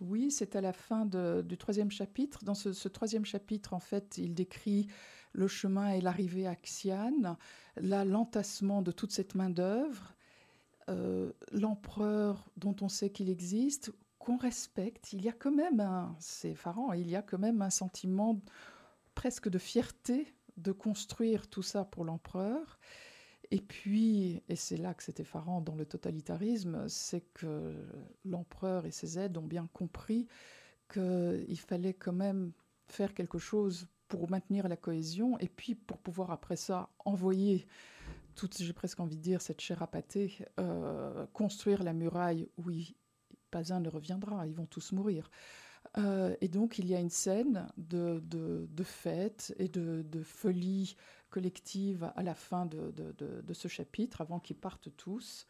Oui, 0.01 0.31
c'est 0.31 0.55
à 0.55 0.61
la 0.61 0.73
fin 0.73 1.07
du 1.07 1.57
troisième 1.57 1.91
chapitre. 1.91 2.45
Dans 2.45 2.55
ce, 2.55 2.89
troisième 2.89 3.25
chapitre, 3.25 3.75
en 3.75 3.81
fait, 3.81 4.17
il 4.19 4.35
décrit 4.35 4.89
le 5.33 5.49
chemin 5.49 5.91
et 5.91 6.01
l'arrivée 6.01 6.47
à 6.47 6.55
Xi'an, 6.55 7.37
l'entassement 7.77 8.83
de 8.83 8.93
toute 8.93 9.13
cette 9.13 9.35
main-d'œuvre, 9.35 10.15
euh, 10.89 11.33
l'empereur 11.53 12.49
dont 12.57 12.77
on 12.81 12.89
sait 12.89 13.11
qu'il 13.11 13.29
existe, 13.29 13.93
qu'on 14.19 14.37
respecte. 14.37 15.13
Il 15.13 15.23
y 15.23 15.29
a 15.29 15.33
quand 15.33 15.53
même 15.53 15.81
un, 15.81 16.17
c'est 16.19 16.55
il 16.97 17.09
y 17.09 17.17
a 17.17 17.23
quand 17.23 17.39
même 17.39 17.61
un 17.61 17.71
sentiment 17.71 18.41
presque 19.15 19.49
de 19.49 19.59
fierté 19.59 20.35
de 20.57 20.73
construire 20.73 21.49
tout 21.49 21.63
ça 21.63 21.85
pour 21.85 22.05
l'empereur. 22.05 22.79
Et 23.51 23.61
puis, 23.61 24.43
et 24.49 24.57
c'est 24.57 24.77
là 24.77 24.93
que 24.93 25.03
c'est 25.03 25.21
effarant 25.21 25.61
dans 25.61 25.75
le 25.75 25.87
totalitarisme, 25.87 26.87
c'est 26.89 27.23
que 27.33 27.75
l'empereur 28.25 28.85
et 28.85 28.91
ses 28.91 29.19
aides 29.19 29.39
ont 29.39 29.47
bien 29.47 29.69
compris 29.73 30.27
qu'il 30.93 31.59
fallait 31.59 31.95
quand 31.95 32.13
même 32.13 32.53
faire 32.89 33.15
quelque 33.15 33.39
chose 33.39 33.87
pour 34.09 34.31
maintenir 34.31 34.69
la 34.69 34.77
cohésion 34.77 35.39
et 35.39 35.49
puis 35.49 35.75
pour 35.75 35.99
pouvoir 35.99 36.31
après 36.31 36.57
ça 36.57 36.89
envoyer 37.05 37.67
toute, 38.35 38.57
j'ai 38.59 38.73
presque 38.73 39.01
envie 39.01 39.17
de 39.17 39.23
dire, 39.23 39.43
cette 39.43 39.61
chair 39.61 39.83
à 39.83 39.87
pâté, 39.87 40.39
euh, 40.61 41.27
construire 41.33 41.83
la 41.83 41.93
muraille 41.93 42.49
où 42.57 42.71
pas 43.51 43.73
un 43.73 43.81
ne 43.81 43.89
reviendra, 43.89 44.47
ils 44.47 44.55
vont 44.55 44.67
tous 44.67 44.93
mourir. 44.93 45.31
Euh, 45.97 46.37
et 46.41 46.49
donc 46.49 46.79
il 46.79 46.87
y 46.87 46.95
a 46.95 47.01
une 47.01 47.11
scène 47.11 47.67
de, 47.77 48.21
de, 48.21 48.85
fête 48.85 49.55
et 49.59 49.69
de, 49.69 50.23
folie 50.23 50.97
collective 51.31 52.11
à 52.15 52.23
la 52.23 52.35
fin 52.35 52.67
de, 52.67 53.53
ce 53.53 53.69
chapitre, 53.69 54.21
avant 54.21 54.39
qu'ils 54.39 54.57
partent 54.57 54.95
tous. 54.97 55.47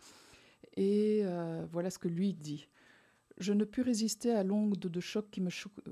Et 0.76 1.20
euh, 1.24 1.66
voilà 1.70 1.90
ce 1.90 1.98
que 1.98 2.08
lui 2.08 2.34
dit. 2.34 2.68
Je 3.38 3.52
ne 3.52 3.64
pus 3.64 3.82
résister 3.82 4.32
à 4.32 4.42
l'onde 4.42 4.76
de 4.76 5.00
choc 5.00 5.30
qui 5.30 5.40
me, 5.40 5.50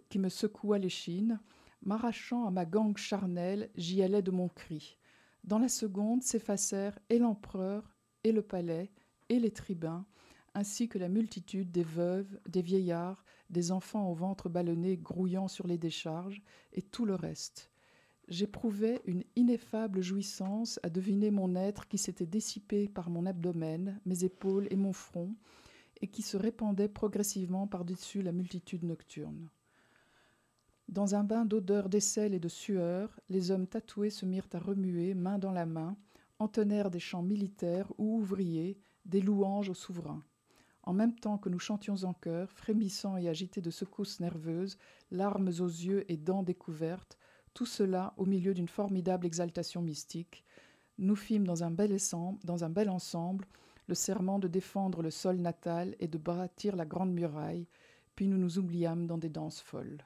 qui 0.09 0.19
me 0.19 0.29
secoua 0.29 0.79
l'échine. 0.79 1.39
M'arrachant 1.83 2.47
à 2.47 2.51
ma 2.51 2.65
gangue 2.65 2.97
charnelle, 2.97 3.71
j'y 3.77 4.03
allais 4.03 4.23
de 4.23 4.33
mon 4.33 4.49
cri. 4.49 4.99
Dans 5.45 5.59
la 5.61 5.69
seconde 5.69 6.23
s'effacèrent 6.23 6.99
et 7.09 7.19
l'empereur, 7.19 7.95
et 8.25 8.33
le 8.33 8.43
palais, 8.43 8.91
et 9.29 9.39
les 9.39 9.53
tribuns, 9.53 10.05
ainsi 10.55 10.89
que 10.89 10.99
la 10.99 11.09
multitude 11.09 11.71
des 11.71 11.85
veuves, 11.85 12.41
des 12.49 12.63
vieillards, 12.63 13.25
des 13.51 13.73
enfants 13.73 14.11
au 14.11 14.15
ventre 14.15 14.49
ballonné 14.49 14.97
grouillant 14.97 15.49
sur 15.49 15.67
les 15.67 15.79
décharges, 15.79 16.43
et 16.73 16.83
tout 16.83 17.05
le 17.05 17.15
reste. 17.15 17.71
J'éprouvais 18.29 19.01
une 19.05 19.23
ineffable 19.37 20.03
jouissance 20.03 20.81
à 20.83 20.91
deviner 20.91 21.31
mon 21.31 21.55
être 21.55 21.87
qui 21.87 21.97
s'était 21.97 22.27
dissipé 22.27 22.89
par 22.89 23.09
mon 23.09 23.25
abdomen, 23.25 24.01
mes 24.05 24.25
épaules 24.25 24.67
et 24.71 24.77
mon 24.77 24.93
front, 24.93 25.35
et 26.01 26.09
qui 26.09 26.23
se 26.23 26.37
répandait 26.37 26.89
progressivement 26.89 27.69
par-dessus 27.69 28.23
la 28.23 28.33
multitude 28.33 28.83
nocturne. 28.83 29.49
Dans 30.89 31.15
un 31.15 31.25
bain 31.25 31.45
d'odeur 31.45 31.89
d'aisselle 31.89 32.35
et 32.35 32.41
de 32.41 32.49
sueur, 32.49 33.19
les 33.29 33.51
hommes 33.51 33.67
tatoués 33.67 34.11
se 34.11 34.27
mirent 34.27 34.49
à 34.53 34.59
remuer, 34.59 35.15
main 35.15 35.39
dans 35.39 35.53
la 35.53 35.67
main, 35.67 35.97
entonnèrent 36.39 36.91
des 36.91 37.01
chants 37.01 37.23
militaires 37.23 37.93
ou 37.99 38.19
ouvriers, 38.19 38.79
des 39.05 39.21
louanges 39.21 39.69
au 39.69 39.75
souverain. 39.75 40.23
En 40.87 40.93
même 40.93 41.15
temps 41.15 41.37
que 41.37 41.49
nous 41.49 41.59
chantions 41.59 42.05
en 42.05 42.15
chœur, 42.15 42.51
frémissants 42.53 43.17
et 43.17 43.29
agités 43.29 43.61
de 43.61 43.71
secousses 43.71 44.21
nerveuses, 44.21 44.79
larmes 45.11 45.49
aux 45.49 45.67
yeux 45.67 46.11
et 46.11 46.17
dents 46.17 46.45
découvertes, 46.45 47.19
tout 47.55 47.67
cela 47.67 48.15
au 48.17 48.25
milieu 48.25 48.55
d'une 48.55 48.69
formidable 48.69 49.27
exaltation 49.27 49.83
mystique, 49.83 50.45
nous 50.99 51.17
fîmes 51.17 51.47
dans 51.47 51.65
un 51.65 51.71
bel 51.71 51.93
ensemble, 51.93 52.39
dans 52.45 52.65
un 52.65 52.71
bel 52.71 52.89
ensemble 52.89 53.47
le 53.89 53.95
serment 53.95 54.39
de 54.39 54.49
défendre 54.49 55.03
le 55.03 55.11
sol 55.11 55.37
natal 55.37 55.95
et 56.01 56.09
de 56.09 56.19
bâtir 56.19 56.77
la 56.77 56.87
grande 56.87 57.13
muraille, 57.13 57.67
puis 58.15 58.27
nous 58.27 58.39
nous 58.39 58.59
oubliâmes 58.59 59.07
dans 59.07 59.19
des 59.19 59.29
danses 59.29 59.61
folles. 59.61 60.05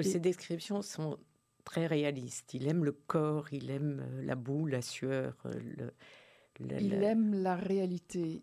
Ces 0.00 0.20
descriptions 0.20 0.82
sont 0.82 1.18
très 1.64 1.86
réalistes. 1.86 2.54
Il 2.54 2.68
aime 2.68 2.84
le 2.84 2.92
corps, 2.92 3.52
il 3.52 3.70
aime 3.70 4.00
euh, 4.00 4.22
la 4.24 4.34
boue, 4.34 4.66
la 4.66 4.82
sueur. 4.82 5.36
Euh, 5.46 5.90
le, 6.68 6.80
il 6.80 6.94
aime 7.02 7.34
la 7.34 7.56
réalité. 7.56 8.40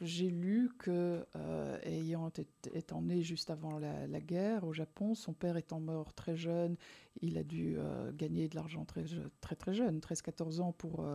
J'ai 0.00 0.30
lu 0.30 0.70
que, 0.78 1.26
euh, 1.36 1.78
ayant 1.82 2.30
étant 2.72 3.02
né 3.02 3.22
juste 3.22 3.50
avant 3.50 3.78
la, 3.78 4.20
guerre 4.20 4.64
au 4.64 4.72
Japon, 4.72 5.14
son 5.14 5.32
père 5.32 5.56
étant 5.56 5.80
mort 5.80 6.12
très 6.14 6.36
jeune, 6.36 6.76
il 7.20 7.38
a 7.38 7.42
dû 7.42 7.78
gagner 8.14 8.48
de 8.48 8.56
l'argent 8.56 8.84
très, 8.84 9.04
très 9.40 9.56
très 9.56 9.74
jeune, 9.74 10.00
13-14 10.00 10.60
ans, 10.60 10.72
pour, 10.72 11.06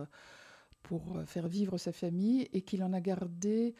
pour 0.82 1.22
faire 1.26 1.48
vivre 1.48 1.78
sa 1.78 1.92
famille, 1.92 2.48
et 2.52 2.62
qu'il 2.62 2.82
en 2.82 2.92
a 2.92 3.00
gardé 3.00 3.74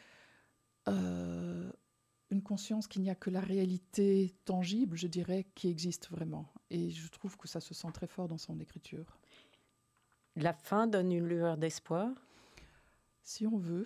une 2.33 2.41
conscience 2.41 2.87
qu'il 2.87 3.03
n'y 3.03 3.09
a 3.09 3.15
que 3.15 3.29
la 3.29 3.39
réalité 3.39 4.35
tangible, 4.43 4.97
je 4.97 5.07
dirais, 5.07 5.45
qui 5.55 5.69
existe 5.69 6.09
vraiment. 6.09 6.51
Et 6.69 6.89
je 6.89 7.07
trouve 7.09 7.37
que 7.37 7.47
ça 7.47 7.61
se 7.61 7.73
sent 7.73 7.91
très 7.93 8.07
fort 8.07 8.27
dans 8.27 8.37
son 8.37 8.59
écriture. 8.59 9.17
La 10.35 10.51
fin 10.51 10.87
donne 10.87 11.11
une 11.11 11.27
lueur 11.27 11.57
d'espoir 11.57 12.09
Si 13.23 13.47
on 13.47 13.57
veut. 13.57 13.85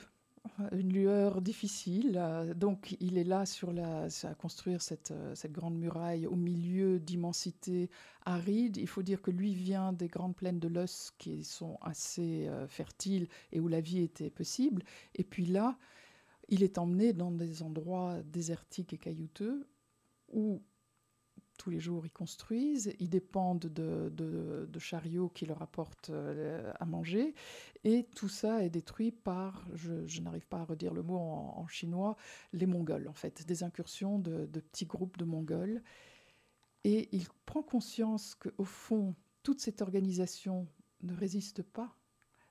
Une 0.71 0.93
lueur 0.93 1.41
difficile. 1.41 2.15
Euh, 2.17 2.53
donc, 2.53 2.95
il 2.99 3.17
est 3.17 3.23
là 3.23 3.45
sur 3.45 3.73
à 3.77 4.33
construire 4.35 4.81
cette, 4.81 5.11
euh, 5.11 5.35
cette 5.35 5.51
grande 5.51 5.77
muraille 5.77 6.25
au 6.25 6.35
milieu 6.35 6.99
d'immensités 6.99 7.89
arides. 8.25 8.77
Il 8.77 8.87
faut 8.87 9.03
dire 9.03 9.21
que 9.21 9.29
lui 9.29 9.53
vient 9.53 9.93
des 9.93 10.07
grandes 10.07 10.35
plaines 10.35 10.59
de 10.59 10.67
l'os 10.67 11.11
qui 11.17 11.43
sont 11.43 11.77
assez 11.81 12.47
euh, 12.47 12.67
fertiles 12.67 13.27
et 13.51 13.59
où 13.59 13.67
la 13.67 13.81
vie 13.81 13.99
était 13.99 14.29
possible. 14.29 14.83
Et 15.15 15.23
puis 15.23 15.45
là, 15.45 15.77
il 16.49 16.63
est 16.63 16.77
emmené 16.77 17.13
dans 17.13 17.31
des 17.31 17.61
endroits 17.61 18.21
désertiques 18.23 18.93
et 18.93 18.97
caillouteux 18.97 19.67
où 20.29 20.61
tous 21.57 21.69
les 21.69 21.79
jours 21.79 22.05
ils 22.05 22.11
construisent, 22.11 22.93
ils 22.99 23.09
dépendent 23.09 23.65
de, 23.65 24.79
chariots 24.79 25.29
qui 25.29 25.45
leur 25.45 25.61
apportent 25.61 26.11
euh, 26.11 26.71
à 26.79 26.85
manger, 26.85 27.33
et 27.83 28.05
tout 28.15 28.29
ça 28.29 28.63
est 28.63 28.69
détruit 28.69 29.11
par, 29.11 29.67
je, 29.73 30.21
n'arrive 30.21 30.47
pas 30.47 30.59
à 30.59 30.63
redire 30.63 30.93
le 30.93 31.03
mot 31.03 31.17
en, 31.17 31.67
chinois, 31.67 32.15
les 32.53 32.65
Mongols 32.67 33.07
en 33.07 33.13
fait, 33.13 33.45
des 33.45 33.63
incursions 33.63 34.19
de, 34.19 34.45
petits 34.45 34.85
groupes 34.85 35.17
de 35.17 35.25
Mongols. 35.25 35.81
Et 36.83 37.09
il 37.11 37.27
prend 37.45 37.63
conscience 37.63 38.35
qu'au 38.35 38.63
fond, 38.63 39.15
toute 39.43 39.59
cette 39.59 39.81
organisation 39.81 40.67
ne 41.01 41.13
résiste 41.13 41.63
pas, 41.63 41.97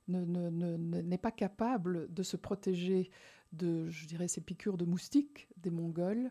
n'est 0.08 0.26
ne, 0.26 1.16
pas 1.16 1.30
capable 1.30 2.12
de 2.12 2.22
se 2.22 2.36
protéger 2.36 3.10
de, 3.52 3.88
je 3.88 4.06
dirais, 4.06 4.28
ces 4.28 4.40
piqûres 4.40 4.76
de 4.76 4.84
moustiques 4.84 5.48
des 5.56 5.70
Mongols. 5.70 6.30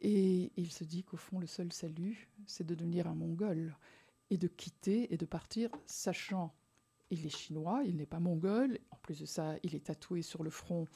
Et 0.00 0.52
il 0.56 0.70
se 0.70 0.84
dit 0.84 1.02
qu'au 1.02 1.16
fond, 1.16 1.38
le 1.38 1.46
seul 1.46 1.72
salut, 1.72 2.28
c'est 2.46 2.66
de 2.66 2.74
devenir 2.74 3.06
un 3.06 3.14
Mongol 3.14 3.74
et 4.30 4.36
de 4.36 4.48
quitter 4.48 5.12
et 5.12 5.16
de 5.16 5.24
partir, 5.24 5.70
sachant 5.86 6.54
il 7.10 7.26
est 7.26 7.36
chinois, 7.36 7.82
il 7.84 7.96
n'est 7.96 8.06
pas 8.06 8.20
mongol. 8.20 8.78
En 8.90 8.96
plus 8.96 9.20
de 9.20 9.26
ça, 9.26 9.54
il 9.62 9.74
est 9.74 9.86
tatoué 9.86 10.22
sur 10.22 10.42
le 10.42 10.50
front, 10.50 10.86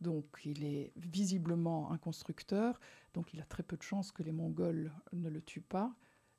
donc 0.00 0.24
il 0.44 0.64
est 0.64 0.92
visiblement 0.96 1.90
un 1.90 1.98
constructeur. 1.98 2.80
Donc 3.14 3.34
il 3.34 3.40
a 3.40 3.44
très 3.44 3.62
peu 3.62 3.76
de 3.76 3.82
chances 3.82 4.12
que 4.12 4.22
les 4.22 4.32
Mongols 4.32 4.92
ne 5.12 5.28
le 5.28 5.42
tuent 5.42 5.60
pas. 5.60 5.94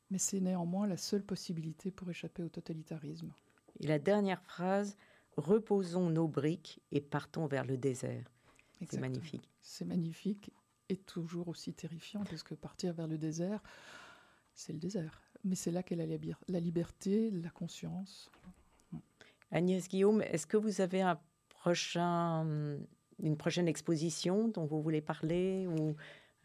Mais 0.10 0.18
c'est 0.18 0.40
néanmoins 0.40 0.88
la 0.88 0.98
seule 0.98 1.24
possibilité 1.24 1.92
pour 1.92 2.10
échapper 2.10 2.42
au 2.42 2.50
totalitarisme. 2.50 3.34
Et 3.80 3.88
la 3.88 4.00
dernière 4.00 4.42
phrase 4.42 4.98
Reposons 5.36 6.10
nos 6.10 6.28
briques 6.28 6.82
et 6.92 7.00
partons 7.00 7.46
vers 7.46 7.64
le 7.64 7.78
désert. 7.78 8.28
C'est 8.90 9.00
magnifique. 9.00 9.48
C'est 9.62 9.86
magnifique 9.86 10.52
et 10.89 10.97
toujours 10.97 11.47
aussi 11.47 11.73
terrifiant 11.73 12.23
parce 12.23 12.43
que 12.43 12.56
partir 12.56 12.93
vers 12.93 13.08
le 13.08 13.17
désert, 13.17 13.62
c'est 14.54 14.73
le 14.73 14.80
désert. 14.80 15.21
Mais 15.43 15.56
c'est 15.56 15.71
là 15.71 15.84
qu'est 15.84 15.95
la, 15.95 16.06
la 16.47 16.60
liberté, 16.60 17.30
la 17.32 17.50
conscience. 17.50 18.32
Agnès 19.52 19.88
Guillaume, 19.88 20.21
est-ce 20.21 20.47
que 20.47 20.58
vous 20.58 20.82
avez 20.82 21.02
un 21.02 21.19
prochain, 21.50 22.45
une 23.21 23.38
prochaine 23.38 23.67
exposition 23.67 24.47
dont 24.50 24.65
vous 24.65 24.82
voulez 24.82 25.02
parler 25.02 25.67
ou 25.67 25.95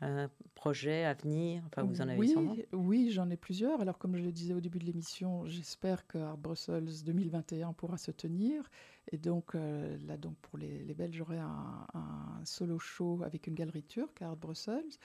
un 0.03 0.31
projet 0.55 1.05
à 1.05 1.15
venir? 1.15 1.63
Enfin, 1.67 1.83
vous 1.83 2.01
en 2.01 2.09
avez 2.09 2.19
oui, 2.19 2.65
Oui, 2.73 3.11
j'en 3.11 3.31
ai 3.31 3.37
plusieurs. 3.37 3.81
Alors, 3.81 3.99
comme 3.99 4.17
je 4.17 4.23
le 4.23 4.33
disais 4.33 4.55
au 4.55 4.61
début 4.61 4.79
de 4.79 4.85
l'émission, 4.85 5.47
j'espère 5.47 6.07
que 6.07 6.19
Art 6.19 6.37
Brussels 6.37 7.05
2021 7.05 7.73
pourra 7.73 7.99
se 7.99 8.11
tenir. 8.11 8.69
Et 9.11 9.19
donc, 9.19 9.55
euh, 9.55 9.97
là, 10.07 10.17
donc 10.17 10.37
pour 10.39 10.59
les, 10.59 10.95
Belges, 10.95 11.17
j'aurai 11.17 11.39
un, 11.39 11.87
solo 12.45 12.79
show 12.79 13.23
avec 13.25 13.47
une 13.47 13.55
galerie 13.55 13.85
turque 13.85 14.23
à 14.23 14.29
Art 14.29 14.37
Brussels. 14.37 14.99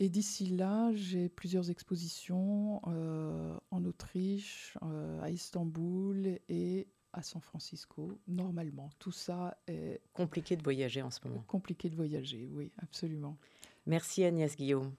Et 0.00 0.08
d'ici 0.08 0.46
là, 0.46 0.92
j'ai 0.94 1.28
plusieurs 1.28 1.70
expositions 1.70 2.82
euh, 2.88 3.56
en 3.70 3.84
Autriche, 3.84 4.76
euh, 4.82 5.22
à 5.22 5.30
Istanbul 5.30 6.40
et 6.48 6.88
à 7.12 7.22
San 7.22 7.40
Francisco, 7.40 8.18
normalement. 8.26 8.90
Tout 8.98 9.12
ça 9.12 9.56
est... 9.68 10.00
Compliqué 10.12 10.56
de 10.56 10.64
voyager 10.64 11.00
en 11.00 11.10
ce 11.10 11.20
moment. 11.26 11.44
Compliqué 11.46 11.88
de 11.88 11.94
voyager, 11.94 12.50
oui, 12.52 12.72
absolument. 12.78 13.38
Merci 13.86 14.24
Agnès 14.24 14.56
Guillaume. 14.56 14.94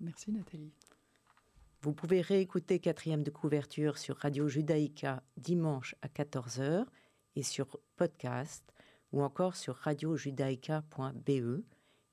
Merci 0.00 0.32
Nathalie. 0.32 0.72
Vous 1.80 1.92
pouvez 1.92 2.20
réécouter 2.20 2.80
quatrième 2.80 3.22
de 3.22 3.30
couverture 3.30 3.98
sur 3.98 4.16
Radio 4.16 4.48
Judaïka 4.48 5.22
dimanche 5.36 5.94
à 6.02 6.08
14h 6.08 6.84
et 7.36 7.42
sur 7.42 7.78
podcast 7.96 8.64
ou 9.12 9.22
encore 9.22 9.56
sur 9.56 9.76
radiojudaïka.be. 9.76 11.62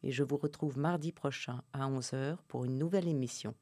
Et 0.03 0.11
je 0.11 0.23
vous 0.23 0.37
retrouve 0.37 0.77
mardi 0.77 1.11
prochain 1.11 1.63
à 1.73 1.89
11h 1.89 2.37
pour 2.47 2.65
une 2.65 2.77
nouvelle 2.77 3.07
émission. 3.07 3.55